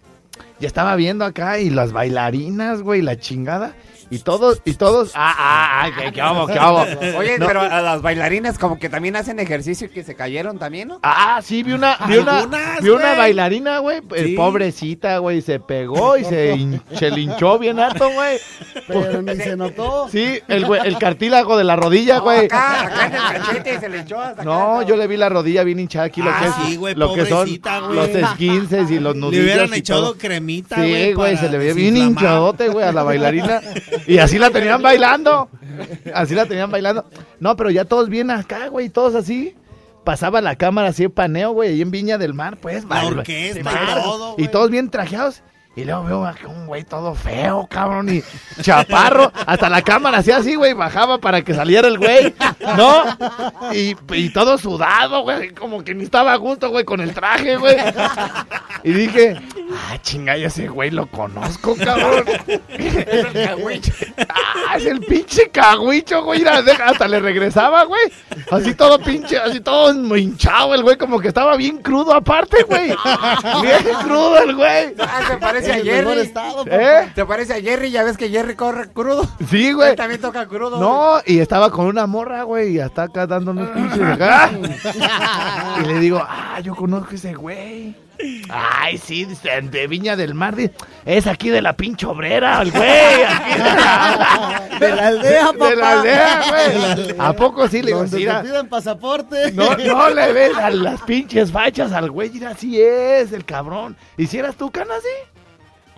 [0.60, 3.74] ya estaba viendo acá y las bailarinas, güey, la chingada.
[4.10, 6.84] Y todos, y todos, ah, ah, ah, qué, qué hago, qué hago.
[7.18, 7.46] Oye, No.
[7.46, 11.00] pero a las bailarinas como que también hacen ejercicio y que se cayeron también, ¿no?
[11.02, 13.16] Ah, sí, vi una, vi una, Algunas, vi una güey.
[13.18, 14.34] bailarina, güey, eh, Sí.
[14.34, 18.38] pobrecita, güey, se pegó y se, hin- se linchó bien harto, güey.
[18.86, 20.08] Pero ni se notó.
[20.10, 22.46] Sí, el, güey- el cartílago de la rodilla, güey.
[22.46, 24.86] Acá, acá en el cachete se le echó hasta No, acá.
[24.88, 27.12] yo le vi la rodilla bien hinchada aquí, lo Ah, que es, sí, güey, lo
[27.14, 27.60] que son güey.
[27.94, 30.18] los esquinces y los Le nudillos hubieran y echado todo.
[30.18, 31.12] cremita, Sí, güey.
[31.12, 33.60] güey, para se le veía bien hinchadote, güey, a la bailarina.
[34.06, 35.48] Y así la tenían bailando.
[36.14, 37.04] Así la tenían bailando.
[37.40, 39.54] No, pero ya todos bien acá, güey, todos así.
[40.04, 42.84] Pasaba la cámara así, paneo, güey, ahí en Viña del Mar, pues.
[42.84, 45.42] La orquesta y todo, Y todos bien trajeados.
[45.78, 48.20] Y luego veo a un güey todo feo, cabrón, y
[48.62, 49.30] chaparro.
[49.46, 52.34] Hasta la cámara hacía así, güey, bajaba para que saliera el güey,
[52.76, 53.04] ¿no?
[53.72, 57.56] Y, y todo sudado, güey, como que ni estaba a gusto, güey, con el traje,
[57.58, 57.76] güey.
[58.82, 59.36] Y dije,
[59.72, 62.24] ah, chinga, yo ese güey lo conozco, cabrón.
[64.28, 66.44] Ah, es el pinche cagüicho, güey.
[66.44, 68.02] Hasta le regresaba, güey.
[68.50, 72.88] Así todo pinche, así todo hinchado el güey, como que estaba bien crudo aparte, güey.
[73.62, 74.94] Bien crudo el güey.
[74.98, 76.20] Ah, se parece a Jerry.
[76.20, 77.10] estado, ¿Eh?
[77.14, 79.28] Te parece a Jerry, ya ves que Jerry corre crudo.
[79.48, 79.90] Sí, güey.
[79.90, 80.78] Él también toca crudo.
[80.78, 84.50] No, y estaba con una morra, güey, y hasta acá dando unos pinches acá.
[85.82, 87.94] Y le digo, ah, yo conozco ese güey.
[88.48, 90.56] Ay, sí, de Viña del Mar.
[91.04, 93.22] Es aquí de la pinche obrera, el güey.
[93.22, 95.68] Aquí de la, De la aldea, papá.
[95.70, 97.14] de la aldea, güey.
[97.18, 99.52] ¿A poco sí le digo, pidan pasaporte.
[99.52, 102.30] No, no le ves a las pinches fachas al güey.
[102.30, 103.96] Mira, así es, el cabrón.
[104.16, 105.37] ¿Hicieras tú, cana, así?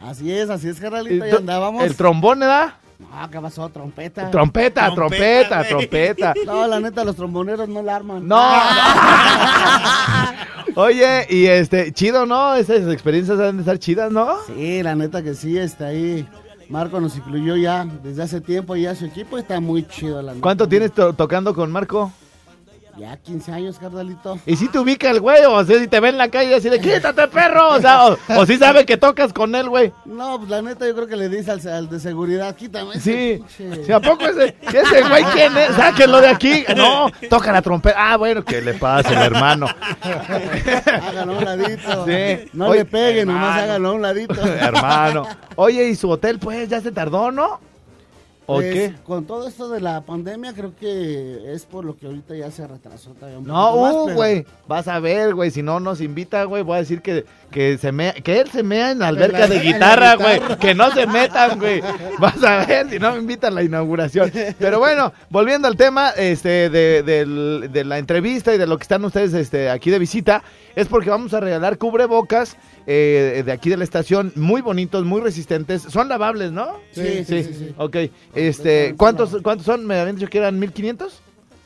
[0.01, 1.85] Así es, así es, ya tro- andábamos.
[1.85, 2.75] El trombón, ¿verdad?
[2.99, 3.69] No, ¿qué pasó?
[3.69, 4.31] Trompeta.
[4.31, 6.35] Trompeta, trompeta, Trompeta, trompeta.
[6.47, 8.27] No, la neta, los tromboneros no la arman.
[8.27, 8.37] No.
[10.77, 12.55] Oye, y este, chido, ¿no?
[12.55, 14.37] Esas experiencias deben de estar chidas, ¿no?
[14.47, 16.27] Sí, la neta que sí, está ahí.
[16.69, 20.33] Marco nos incluyó ya desde hace tiempo y ya su equipo está muy chido, la
[20.33, 20.43] neta.
[20.43, 22.13] ¿Cuánto tienes to- tocando con Marco?
[23.01, 24.39] Ya 15 años, carnalito.
[24.45, 25.43] ¿Y si te ubica el güey?
[25.47, 27.71] O sea, si te ve en la calle así de quítate, perro.
[27.71, 29.91] O sea, o, o si sabe que tocas con él, güey.
[30.05, 33.01] No, pues la neta yo creo que le dice al, al de seguridad, quítame ese
[33.01, 33.43] Sí.
[33.59, 35.75] pinche- ¿Sí, ¿A poco ese, ese güey quién es?
[35.77, 36.63] Sáquenlo de aquí.
[36.77, 37.97] No, toca la trompeta.
[38.13, 39.67] Ah, bueno, que le pase, el hermano.
[40.03, 42.07] Háganlo a un ladito.
[42.07, 42.51] Sí.
[42.53, 43.63] No Oye, le peguen, nomás hermano.
[43.63, 44.43] háganlo a un ladito.
[44.45, 45.27] hermano.
[45.57, 47.61] Oye, ¿y su hotel, pues, ya se tardó, no?
[48.51, 48.95] ¿O Pues, qué?
[49.05, 52.67] Con todo esto de la pandemia, creo que es por lo que ahorita ya se
[52.67, 55.79] retrasó todavía un No, poquito más, uh, pero- güey, vas a ver, güey, si no
[55.79, 58.99] nos invita, güey, voy a decir que, que se mea, que él se mea en
[58.99, 61.81] la alberca de guitarra, güey, que no se metan, güey,
[62.19, 64.33] vas a ver si no me invitan a la inauguración.
[64.59, 68.83] Pero bueno, volviendo al tema, este, de, del- de la entrevista y de lo que
[68.83, 70.43] están ustedes, este, aquí de visita,
[70.75, 75.21] es porque vamos a regalar cubrebocas eh, de aquí de la estación, muy bonitos, muy
[75.21, 76.79] resistentes, son lavables, ¿no?
[76.93, 77.75] Sí, sí, sí, sí.
[77.77, 77.97] Ok,
[78.35, 79.87] este, ¿cuántos, cuántos son?
[79.87, 81.23] ¿Me habían dicho que eran 1500?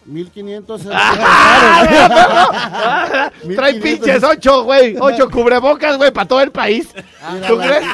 [0.07, 1.85] 1500 es- Ah,
[3.57, 3.83] Trae 1500.
[3.83, 4.97] pinches ocho, güey.
[5.01, 6.89] Ocho cubrebocas, güey, para todo el país.
[7.33, 7.85] Mira, ¿Tú la, crees?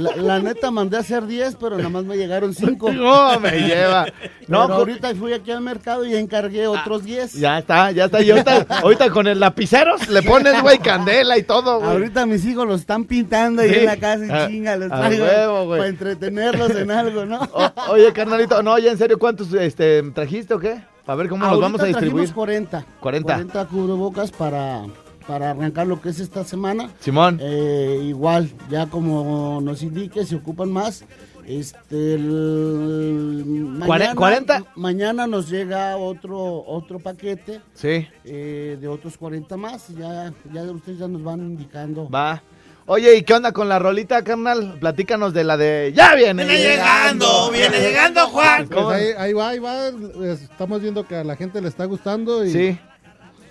[0.00, 2.92] La, la neta mandé a hacer 10, pero nada más me llegaron 5.
[2.96, 4.06] No, me lleva.
[4.48, 7.34] No, jo- ahorita fui aquí al mercado y encargué otros 10.
[7.34, 8.22] Ya está, ya está.
[8.22, 11.90] Y ahorita, ahorita con el lapicero le pones, güey, candela y todo, güey.
[11.90, 13.76] Ahorita mis hijos los están pintando ahí Sí.
[13.80, 17.40] en la casa y A- chinga, les a traigo huevo, para entretenerlos en algo, ¿no?
[17.52, 20.80] O- oye, carnalito, no, ya en serio, ¿cuántos este, trajiste o qué?
[21.06, 22.24] A ver cómo los vamos a distribuir.
[22.28, 22.86] trajimos 40.
[23.00, 23.32] 40.
[23.34, 24.84] 40 cubrebocas para,
[25.26, 26.90] para arrancar lo que es esta semana.
[27.00, 27.38] Simón.
[27.40, 31.04] Eh, igual, ya como nos indique, se ocupan más.
[31.46, 34.64] Este, el, mañana, 40.
[34.74, 39.88] mañana nos llega otro otro paquete Sí, eh, de otros 40 más.
[39.88, 42.08] Ya, ya ustedes ya nos van indicando.
[42.10, 42.42] va.
[42.88, 44.76] Oye, ¿y qué onda con la rolita, carnal?
[44.78, 45.92] Platícanos de la de...
[45.94, 46.44] ¡Ya viene!
[46.44, 48.68] Viene llegando, viene llegando, Juan.
[48.68, 49.88] Pues ahí, ahí va, ahí va.
[50.32, 52.78] Estamos viendo que a la gente le está gustando y, Sí.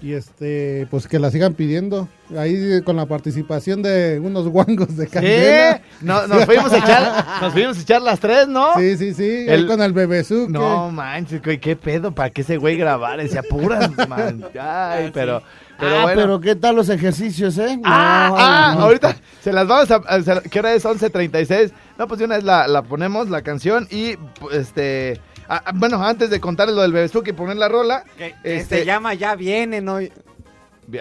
[0.02, 2.08] y este, pues que la sigan pidiendo.
[2.38, 5.12] Ahí con la participación de unos guangos de ¿Qué?
[5.12, 5.82] candela.
[6.00, 8.74] No, nos fuimos a echar, nos fuimos a echar las tres, ¿no?
[8.78, 9.46] Sí, sí, sí.
[9.50, 10.50] El- ahí con el bebezuque.
[10.54, 13.28] No manches, güey, qué pedo, ¿para qué ese güey grabara?
[13.28, 14.46] Se apuras, man.
[14.60, 15.44] Ay, pero,
[15.80, 16.22] pero ah, bueno.
[16.22, 17.80] pero ¿qué tal los ejercicios, eh?
[17.84, 18.84] Ah, No, ah, no.
[18.86, 20.86] ahorita se las vamos a, a- se- ¿qué hora es?
[20.86, 21.72] 11.36.
[21.98, 25.72] No, pues de una vez la, la ponemos, la canción, y pues, este, ah, ah,
[25.76, 28.86] bueno, antes de contarles lo del bebezuque y poner la rola, Que, que este, se
[28.86, 30.00] llama Ya Viene, ¿no?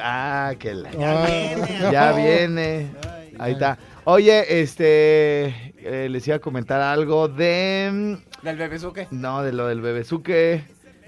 [0.00, 2.90] ah, que la, Ah, ya viene,
[3.38, 3.78] ahí está.
[4.06, 8.18] Oye, este, eh, les iba a comentar algo de...
[8.42, 9.08] Del bebezuque.
[9.10, 10.64] No, de lo del bebezuque,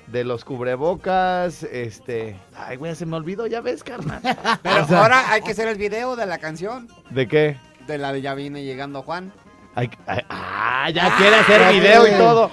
[0.06, 2.36] de los cubrebocas, este...
[2.56, 4.20] Ay, güey, se me olvidó, ya ves, carnal.
[4.62, 6.88] Pero O sea, ahora hay que hacer el video de la canción.
[7.10, 7.56] ¿De qué?
[7.86, 9.32] De la de Ya Viene Llegando Juan.
[9.78, 12.50] Ay, ay, ah, ya quiere hacer video y todo.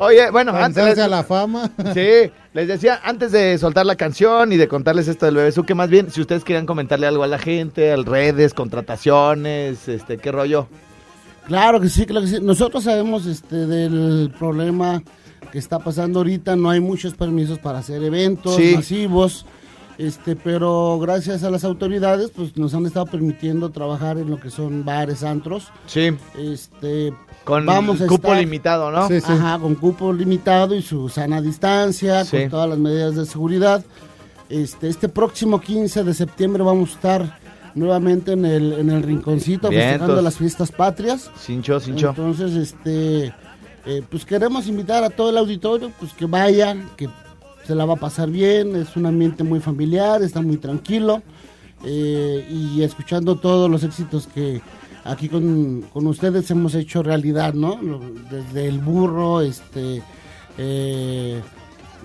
[0.00, 1.70] Oye, bueno, antes entrarse a la fama.
[1.94, 5.74] Sí, les decía, antes de soltar la canción y de contarles esto del bebé que
[5.74, 10.30] más bien, si ustedes querían comentarle algo a la gente, al redes, contrataciones, este, qué
[10.30, 10.68] rollo.
[11.46, 12.38] Claro que sí, claro que sí.
[12.42, 15.02] Nosotros sabemos este del problema
[15.52, 18.72] que está pasando ahorita, no hay muchos permisos para hacer eventos Sí.
[18.76, 19.46] masivos.
[19.96, 24.48] Este, pero gracias a las autoridades, pues nos han estado permitiendo trabajar en lo que
[24.48, 25.68] son bares, antros.
[25.86, 26.10] Sí.
[26.38, 27.12] Este,
[27.44, 29.08] Con vamos a cupo estar- limitado, ¿no?
[29.08, 29.26] Sí, sí.
[29.32, 32.42] Ajá, con cupo limitado y su sana distancia, Sí.
[32.42, 33.84] con todas las medidas de seguridad.
[34.48, 37.38] Este, este próximo 15 de septiembre vamos a estar
[37.74, 41.28] nuevamente en el, en el rinconcito festejando las fiestas patrias.
[41.40, 42.10] Sincho, sincho.
[42.10, 43.34] Entonces, este,
[43.86, 47.08] eh, pues queremos invitar a todo el auditorio, pues que vayan, que
[47.66, 51.22] se la va a pasar bien, es un ambiente muy familiar, está muy tranquilo
[51.84, 54.60] eh, y escuchando todos los éxitos que
[55.04, 57.78] aquí con, con ustedes hemos hecho realidad, ¿no?
[58.30, 60.02] Desde el burro, este,
[60.56, 61.40] eh,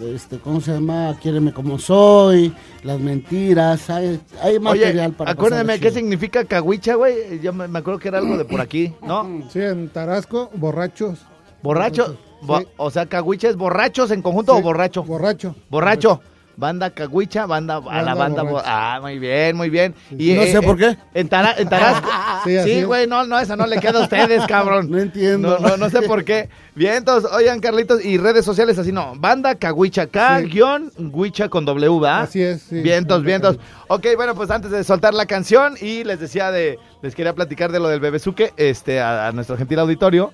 [0.01, 1.17] este, ¿cómo se llama?
[1.21, 7.39] Quiéreme como soy, las mentiras, hay, hay material Oye, para acuérdame qué significa caguicha, güey.
[7.41, 9.43] Yo me, me acuerdo que era algo de por aquí, ¿no?
[9.49, 11.19] Sí, en Tarasco, borrachos.
[11.63, 12.17] Borracho.
[12.41, 12.67] bo- Sí.
[12.77, 15.03] O sea, caguicha es borrachos en conjunto Sí, o borracho.
[15.03, 15.55] Borracho.
[15.69, 16.21] Borracho.
[16.55, 18.43] Banda caguicha, banda, a la banda.
[18.43, 18.67] Borracho.
[18.69, 19.95] Ah, muy bien, muy bien.
[20.11, 20.95] Y, No sé por qué.
[21.15, 22.07] En, Tara- en Tarasco.
[22.43, 24.91] Sí, güey, no, no, esa no le queda a ustedes, cabrón.
[24.91, 25.57] No entiendo.
[25.59, 26.49] No, no, no sé por qué.
[26.75, 29.13] Bien, entonces, oigan, Carlitos, y redes sociales así, no.
[29.15, 32.21] Banda Caguicha, K, guion, Guicha con W, ¿va?
[32.21, 32.81] Así es, sí.
[32.81, 33.57] Vientos, vientos.
[33.87, 37.71] Ok, bueno, pues antes de soltar la canción y les decía de, les quería platicar
[37.71, 40.31] de lo del Bebesuque, este, a, a nuestro gentil auditorio,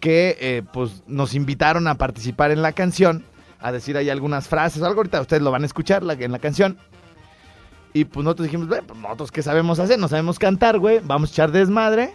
[0.00, 3.24] que eh, pues nos invitaron a participar en la canción,
[3.60, 6.38] a decir ahí algunas frases, algo ahorita ustedes lo van a escuchar la- en la
[6.38, 6.78] canción.
[7.92, 11.30] Y pues nosotros dijimos, "Güey, pues nosotros qué sabemos hacer, no sabemos cantar, güey, vamos
[11.30, 12.14] a echar desmadre.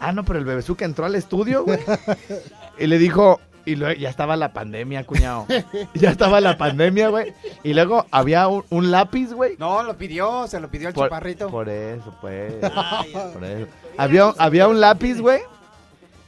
[0.00, 1.78] Ah, no, pero el Bebesuque entró al estudio, güey.
[2.78, 5.46] y le dijo, y luego ya estaba la pandemia, cuñado.
[5.94, 7.32] Ya estaba la pandemia, güey.
[7.62, 9.56] Y luego había un, un lápiz, güey.
[9.58, 11.48] No, lo pidió, se lo pidió el Por, chaparrito.
[11.50, 12.54] por eso, pues.
[13.32, 13.66] por eso.
[13.98, 15.40] Había, había un lápiz, güey.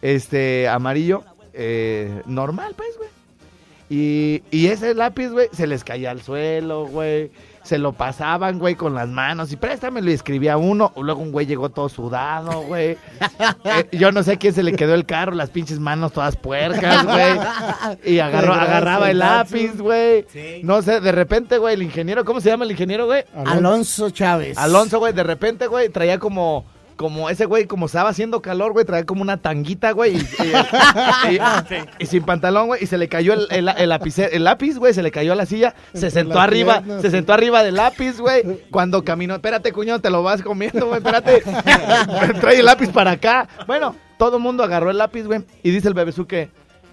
[0.02, 1.24] Este, amarillo.
[1.52, 3.08] eh, normal, pues, güey.
[3.90, 7.30] Y, y ese lápiz, güey, se les caía al suelo, güey.
[7.62, 9.50] Se lo pasaban, güey, con las manos.
[9.52, 10.92] Y préstamelo y escribía uno.
[10.96, 12.96] Luego un güey llegó todo sudado, güey.
[13.64, 16.36] Eh, yo no sé a quién se le quedó el carro, las pinches manos todas
[16.36, 17.38] puercas, güey.
[18.14, 20.24] Y agarró, agarraba el lápiz, güey.
[20.62, 23.24] No sé, de repente, güey, el ingeniero, ¿cómo se llama el ingeniero, güey?
[23.46, 24.56] Alonso Chávez.
[24.56, 26.64] Alonso, güey, de repente, güey, traía como,
[26.98, 31.34] como ese güey, como estaba haciendo calor, güey, traía como una tanguita, güey, y, y-
[31.36, 31.40] y-
[32.00, 34.92] y sin pantalón, güey, y se le cayó el, el, el lapice- el lápiz, güey,
[34.92, 37.10] se le cayó a la silla, se sentó arriba, se sí.
[37.12, 41.42] sentó arriba del lápiz, güey, cuando caminó, espérate, cuñado, te lo vas comiendo, güey, espérate,
[42.40, 43.48] trae el lápiz para acá.
[43.66, 46.50] Bueno, todo el mundo agarró el lápiz, güey, y dice el bebesuque,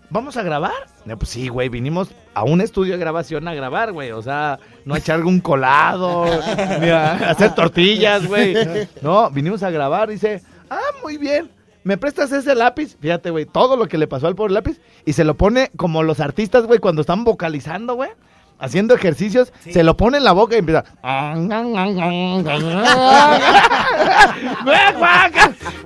[0.10, 0.74] ¿vamos a grabar?
[1.06, 4.12] No, pues sí, güey, vinimos a un estudio de grabación a grabar, güey.
[4.12, 6.26] O sea, no a echar un colado,
[6.82, 8.56] ni a hacer tortillas, güey.
[9.02, 10.10] No, vinimos a grabar.
[10.10, 11.50] Dice, ah, muy bien.
[11.84, 12.98] ¿Me prestas ese lápiz?
[13.00, 14.82] Fíjate, güey, todo lo que le pasó al pobre lápiz.
[15.06, 18.10] Y se lo pone como los artistas, güey, cuando están vocalizando, güey.
[18.58, 20.86] Haciendo ejercicios, se lo pone en la boca y empieza.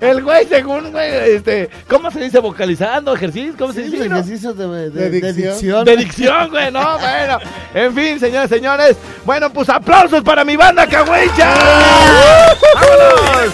[0.02, 3.14] El güey, según, güey, este, ¿cómo se dice vocalizando?
[3.14, 3.54] ¿Ejercicio?
[3.58, 4.06] ¿Cómo se Sí, dice?
[4.06, 5.86] ejercicios de, de- De de dicción.
[5.86, 7.40] De dicción, güey, no, bueno.
[7.74, 8.98] En fin, señores, señores.
[9.26, 11.54] Bueno, pues aplausos para mi banda Cahuecha.
[12.76, 13.54] ¡Vámonos!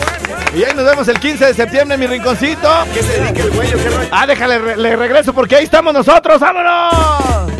[0.55, 2.69] Y ahí nos vemos el 15 de septiembre en mi rinconcito.
[2.93, 4.09] ¿Qué se dedica el güey o qué rollo?
[4.11, 6.39] Ah, déjale, le regreso porque ahí estamos nosotros.
[6.39, 7.54] ¡Vámonos!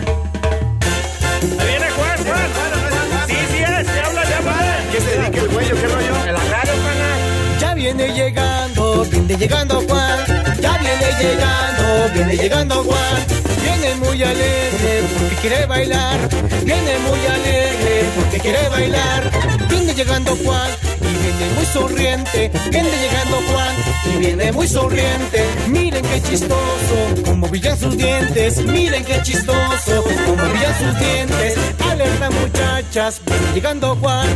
[9.37, 10.19] Viene llegando Juan.
[10.61, 13.25] Ya viene llegando, viene llegando Juan.
[13.61, 16.29] Viene muy alegre porque quiere bailar.
[16.63, 19.31] Viene muy alegre porque quiere bailar.
[19.69, 20.94] Viene llegando Juan
[21.37, 22.51] viene muy sonriente.
[22.71, 23.75] Viene llegando Juan
[24.13, 25.45] y viene muy sonriente.
[25.67, 28.57] Miren qué chistoso, como brillan sus dientes.
[28.65, 31.57] Miren qué chistoso, como brillan sus dientes.
[31.89, 34.27] Alerta muchachas, viene llegando Juan.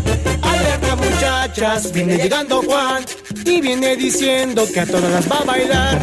[0.41, 3.05] Alerta muchachas, viene llegando Juan.
[3.45, 5.99] Y viene diciendo que a todas las va a bailar.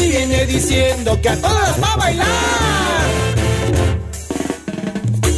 [0.00, 2.28] Y viene diciendo que a todas las va a bailar.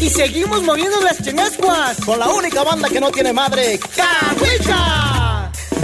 [0.00, 4.99] Y seguimos moviendo las chenascuas con la única banda que no tiene madre, Cahuicha.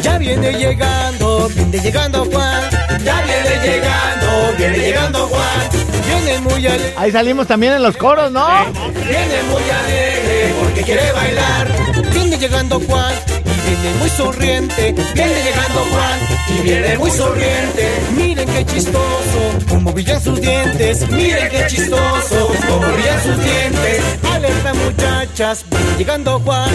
[0.07, 2.63] Ya viene llegando, viene llegando Juan.
[3.05, 5.69] Ya viene llegando, viene llegando Juan.
[6.07, 8.47] Viene muy alegre, Ahí salimos también en los coros, ¿no?
[8.95, 11.69] viene muy alegre porque quiere bailar.
[12.13, 14.95] Viene llegando Juan y viene muy sonriente.
[15.13, 16.19] Viene llegando Juan
[16.57, 17.91] y viene muy sonriente.
[18.17, 21.11] Miren qué chistoso, como brillan sus dientes.
[21.11, 24.03] Miren qué chistoso, como brillan sus dientes.
[24.33, 26.71] Alerta muchachas, viene llegando Juan.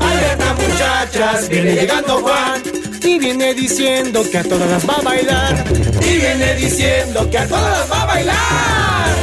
[0.00, 2.73] Alerta muchachas, viene llegando Juan.
[3.04, 5.64] Y viene diciendo que a todas las va a bailar.
[6.00, 9.14] Y viene diciendo que a todas las va a bailar.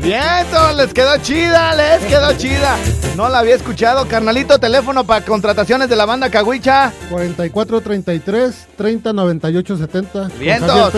[0.00, 2.76] Vientos, les quedó chida, les quedó chida.
[3.16, 4.06] No la había escuchado.
[4.08, 6.92] Carnalito, teléfono para contrataciones de la banda Caguicha.
[7.10, 10.28] 4433 3098 70.
[10.38, 10.92] Vientos.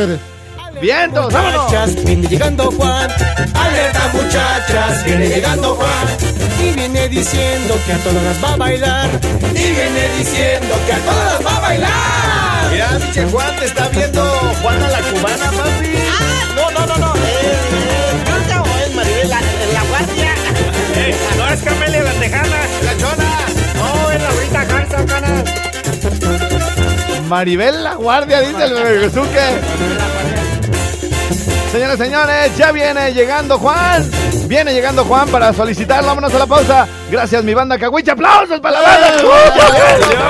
[0.80, 1.64] Vientos, vámonos.
[1.64, 3.10] Muchachas, viene llegando Juan.
[3.54, 6.27] Alerta muchachas, viene llegando Juan.
[7.08, 9.08] Diciendo que a todas las va a bailar.
[9.50, 12.70] Y viene diciendo que a todas las va a bailar.
[12.70, 14.22] Mira, pinche Juan, te está viendo
[14.62, 15.98] Juana la cubana, papi.
[16.54, 17.14] No, no, no, no.
[17.16, 20.34] Eh, eh, ¿Canta o es Maribel la, la guardia?
[21.00, 22.56] Eh, no es Camelia la tejana.
[22.84, 23.46] La chona.
[23.76, 25.44] No, es la ahorita Garza, canas.
[27.28, 29.46] Maribel la guardia, dice el Bebezuque.
[31.72, 34.10] Señores, señores, ya viene llegando Juan.
[34.46, 36.06] Viene llegando Juan para solicitarlo.
[36.08, 36.88] Vámonos a la pausa.
[37.10, 38.12] Gracias, mi banda Caguicha.
[38.12, 40.28] ¡Aplausos para la banda!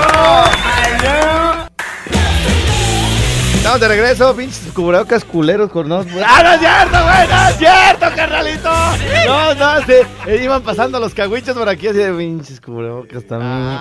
[3.55, 5.93] Estamos de regreso, pinches cubrebocas culeros con.
[5.93, 6.03] ¡Ah,
[6.43, 7.29] no es cierto, güey!
[7.29, 8.71] ¡No es cierto, carnalito!
[9.27, 9.93] No, no, sí.
[10.27, 13.79] eh, Iban pasando los caguichos por aquí así de pinches cubrebocas también.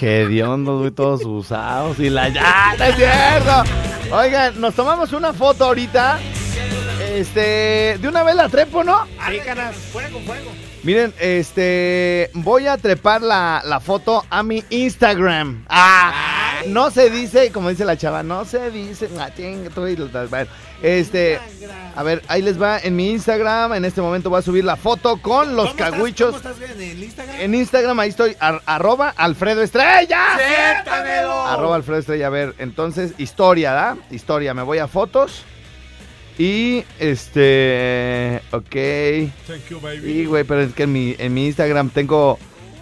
[0.00, 1.98] Hediondos, güey, todos usados.
[1.98, 3.64] Y la ya, no es cierto.
[4.16, 6.18] Oigan, nos tomamos una foto ahorita.
[7.16, 9.06] Este, de una vez la trepo, ¿no?
[9.18, 9.74] Ahí, canas.
[9.74, 10.50] Fuera con fuego.
[10.82, 15.64] Miren, este, voy a trepar la, la foto a mi Instagram.
[15.68, 19.08] Ah, no se dice, como dice la chava, no se dice.
[19.18, 19.30] ah,
[20.82, 21.40] Este,
[21.96, 23.72] a ver, ahí les va en mi Instagram.
[23.74, 25.90] En este momento voy a subir la foto con los ¿Cómo estás?
[25.98, 26.36] caguichos.
[26.36, 27.36] ¿Cómo estás en el Instagram?
[27.40, 30.20] En Instagram ahí estoy, ar- arroba Alfredo Estrella.
[30.36, 31.32] ¡Siéntamelo!
[31.46, 32.26] Arroba Alfredo Estrella.
[32.26, 33.96] A ver, entonces, historia, ¿da?
[34.10, 35.42] Historia, me voy a fotos.
[36.38, 38.42] Y este.
[38.50, 38.74] Ok.
[39.46, 40.00] Thank you, baby.
[40.02, 42.38] Sí, güey, pero es que en mi, en mi Instagram tengo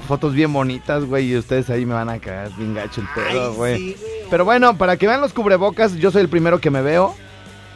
[0.08, 3.54] fotos bien bonitas, güey, y ustedes ahí me van a cagar bien gacho el pedo,
[3.54, 3.78] güey.
[3.78, 3.96] sí,
[4.30, 7.14] pero bueno, para que vean los cubrebocas, yo soy el primero que me veo.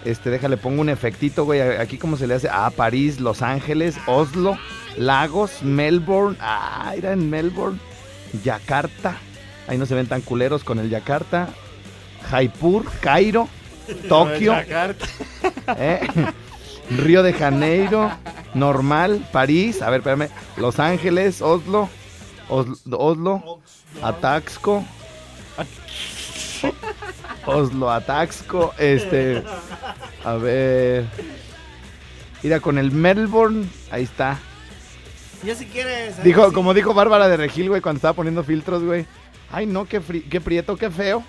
[0.05, 1.61] Este, déjale, pongo un efectito, güey.
[1.61, 2.49] Aquí cómo se le hace.
[2.51, 4.59] Ah, París, Los Ángeles, Oslo,
[4.97, 6.37] Lagos, Melbourne.
[6.41, 7.79] Ah, era en Melbourne.
[8.45, 9.17] Yakarta.
[9.67, 11.49] Ahí no se ven tan culeros con el Yakarta.
[12.31, 13.49] Jaipur, Cairo,
[14.09, 14.55] Tokio.
[15.77, 16.01] ¿eh?
[16.91, 18.11] Río de Janeiro,
[18.55, 21.89] normal, París, a ver, espérame, Los Ángeles, Oslo,
[22.49, 23.61] Oslo, Oslo
[24.03, 24.85] Ataxco,
[27.45, 29.43] Oslo, Ataxco, este,
[30.25, 31.05] a ver,
[32.43, 34.39] mira con el Melbourne, ahí está.
[35.45, 36.23] Ya si quieres.
[36.25, 36.55] Dijo, sí.
[36.55, 39.07] como dijo Bárbara de Regil, güey, cuando estaba poniendo filtros, güey.
[39.53, 41.23] Ay, no, qué, fri- qué prieto, qué feo.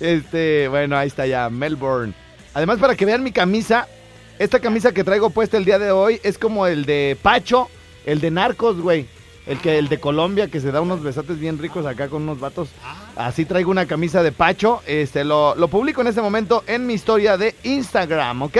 [0.00, 2.12] Este, bueno, ahí está ya, Melbourne.
[2.54, 3.88] Además, para que vean mi camisa,
[4.38, 7.68] esta camisa que traigo puesta el día de hoy es como el de Pacho,
[8.06, 9.06] el de Narcos, güey.
[9.46, 12.40] El que el de Colombia que se da unos besates bien ricos acá con unos
[12.40, 12.70] vatos.
[13.14, 14.80] Así traigo una camisa de Pacho.
[14.86, 18.56] Este lo, lo publico en este momento en mi historia de Instagram, ¿ok?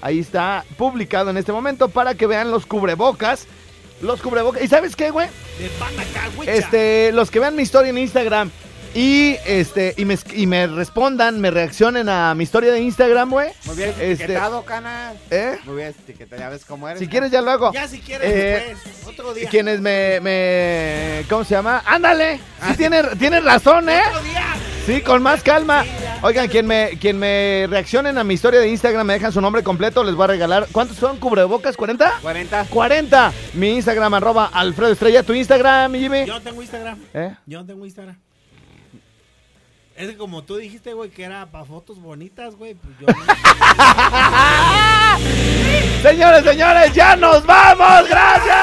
[0.00, 3.46] Ahí está publicado en este momento para que vean los cubrebocas.
[4.02, 4.62] Los cubrebocas.
[4.62, 5.28] ¿Y sabes qué, güey?
[6.46, 8.50] Este, los que vean mi historia en Instagram
[8.94, 13.50] y este y me, y me respondan, me reaccionen a mi historia de Instagram, güey.
[13.66, 15.12] Muy bien Este, etiquetado, cana.
[15.30, 15.58] ¿Eh?
[15.64, 17.00] Muy bien etiquetado, ya ves cómo eres.
[17.00, 17.72] Si quieres ya lo hago.
[17.72, 19.06] Ya si quieres Eh, después.
[19.06, 19.48] Otro día.
[19.48, 21.82] Quienes me, me ¿cómo se llama?
[21.86, 22.40] Ándale.
[22.68, 24.00] Sí tiene, tiene razón, ¿eh?
[24.10, 24.44] Otro día.
[24.86, 25.84] Sí, con más calma.
[26.22, 29.62] Oigan, quien me, quien me reaccionen a mi historia de Instagram, me dejan su nombre
[29.62, 30.66] completo, les voy a regalar.
[30.72, 31.76] ¿Cuántos son cubrebocas?
[31.76, 32.10] ¿40?
[32.22, 32.64] 40.
[32.70, 33.32] 40.
[33.52, 35.22] Mi Instagram, arroba Alfredo Estrella.
[35.22, 36.24] ¿Tu Instagram, mi Jimmy?
[36.26, 36.98] Yo no tengo Instagram.
[37.12, 37.34] ¿Eh?
[37.46, 38.16] Yo no tengo Instagram.
[39.98, 43.08] Es que como tú dijiste, güey, que era para fotos bonitas, güey, pues yo.
[46.08, 48.08] Señores, señores, ya nos vamos.
[48.08, 48.54] Gracias.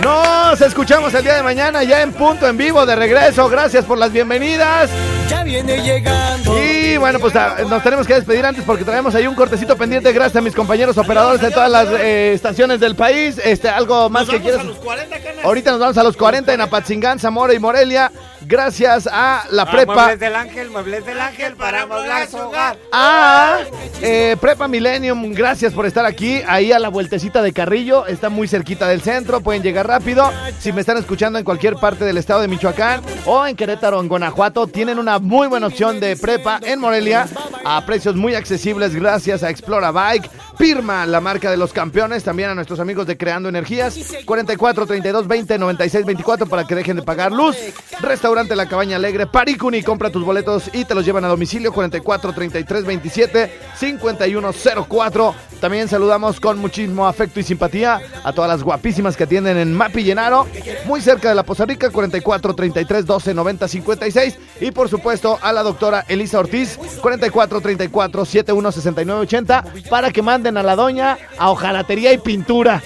[0.00, 3.48] Nos escuchamos el día de mañana ya en punto en vivo de regreso.
[3.48, 4.88] Gracias por las bienvenidas.
[5.28, 6.56] Ya viene llegando.
[6.56, 10.12] Y bueno, pues ah, nos tenemos que despedir antes porque traemos ahí un cortecito pendiente.
[10.12, 13.40] Gracias a mis compañeros operadores de todas las eh, estaciones del país.
[13.42, 14.64] Este, algo más Nos que vamos quieras.
[14.64, 15.44] a los 40 canas.
[15.44, 18.10] Ahorita nos vamos a los 40 en Apatzingán, Zamora y Morelia.
[18.50, 19.94] Gracias a la Ah, prepa.
[19.94, 22.76] Muebles del ángel, muebles del ángel, para amoblar su hogar.
[22.90, 23.60] a
[24.02, 26.42] eh, Prepa Millennium, gracias por estar aquí.
[26.48, 30.32] Ahí a la vueltecita de Carrillo, está muy cerquita del centro, pueden llegar rápido.
[30.58, 34.00] Si me están escuchando en cualquier parte del estado de Michoacán o en Querétaro o
[34.00, 37.28] en Guanajuato, tienen una muy buena opción de prepa en Morelia
[37.64, 40.30] a precios muy accesibles gracias a Explora Bike.
[40.58, 45.26] Pirma, la marca de los campeones, también a nuestros amigos de Creando Energías, 44 32
[45.26, 47.56] 20 96 24 para que dejen de pagar luz.
[48.00, 52.32] Restaurante La Cabaña Alegre, Paricuni, compra tus boletos y te los llevan a domicilio, 44
[52.32, 54.50] 33 27 51
[54.88, 55.34] 04.
[55.60, 60.02] También saludamos con muchísimo afecto y simpatía a todas las guapísimas que atienden en Mapi
[60.02, 60.46] Llenaro,
[60.86, 64.38] muy cerca de la Poza Rica, 44 33 12 90 56.
[64.60, 70.22] Y por supuesto a la doctora Elisa Ortiz, 44 34 71 69 80, para que
[70.22, 72.82] manden a la doña a hojalatería y pintura.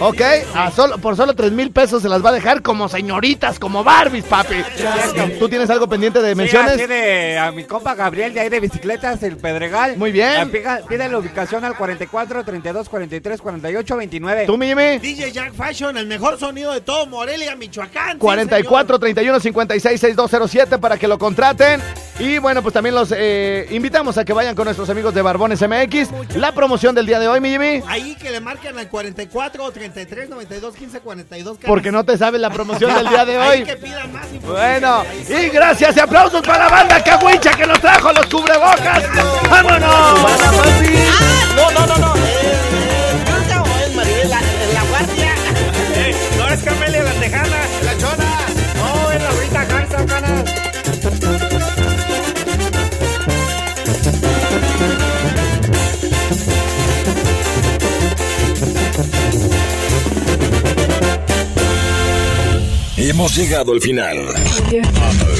[0.00, 0.20] Ok,
[0.54, 3.84] a solo, por solo 3 mil pesos se las va a dejar como señoritas, como
[3.84, 4.56] Barbies, papi.
[5.38, 6.80] ¿Tú tienes algo pendiente de menciones?
[6.80, 9.96] Sí, de a mi compa Gabriel de ahí de bicicletas, el Pedregal.
[9.98, 10.36] Muy bien.
[10.38, 14.46] Ah, Pide, pide la ubicación al 44 32 43 48 29.
[14.46, 14.98] ¿Tú, Mimi?
[14.98, 18.12] DJ Jack Fashion, el mejor sonido de todo Morelia, Michoacán.
[18.12, 21.82] sí, 44 31 56 6207 para que lo contraten.
[22.20, 25.60] Y bueno, pues también los eh, invitamos a que vayan con nuestros amigos de Barbones
[25.60, 26.36] MX.
[26.36, 27.82] La promoción del día de hoy, mi Jimmy.
[27.88, 31.58] Ahí que le marquen al 44 33 92 15 42.
[31.58, 31.68] caras.
[31.68, 33.66] Porque no te sabes la promoción del día de Ahí hoy.
[33.66, 34.26] que pidan más.
[34.46, 39.02] Bueno, y gracias y aplausos para la banda Cahuicha que nos trajo los cubrebocas.
[39.50, 40.20] ¡Vámonos!
[41.56, 42.14] No, no, no, no.
[42.16, 44.40] Eh, Yurka o es Maribel la,
[44.90, 45.34] guardia.
[46.36, 47.73] No es Camelia la Tejana.
[63.14, 64.16] Hemos llegado al final.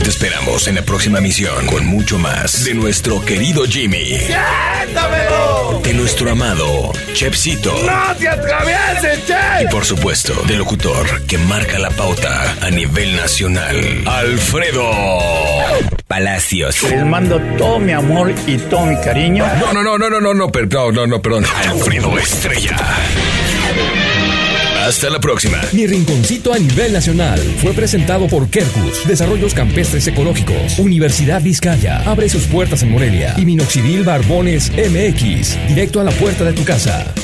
[0.00, 4.16] Te esperamos en la próxima misión con mucho más de nuestro querido Jimmy.
[5.82, 7.74] De nuestro amado Chepsito.
[7.84, 9.68] ¡No te atravieses, Y che!
[9.72, 14.88] por supuesto, del locutor que marca la pauta a nivel nacional, Alfredo
[16.06, 16.80] Palacios.
[16.84, 19.44] Les mando todo mi amor y todo mi cariño.
[19.58, 21.44] No, no, no, no, no, no, no, perdón, no, no, perdón.
[21.68, 22.76] Alfredo Estrella.
[24.84, 25.62] Hasta la próxima.
[25.72, 32.28] Mi rinconcito a nivel nacional fue presentado por Kerkus, Desarrollos Campestres Ecológicos, Universidad Vizcaya, abre
[32.28, 37.14] sus puertas en Morelia y Minoxidil Barbones MX, directo a la puerta de tu casa.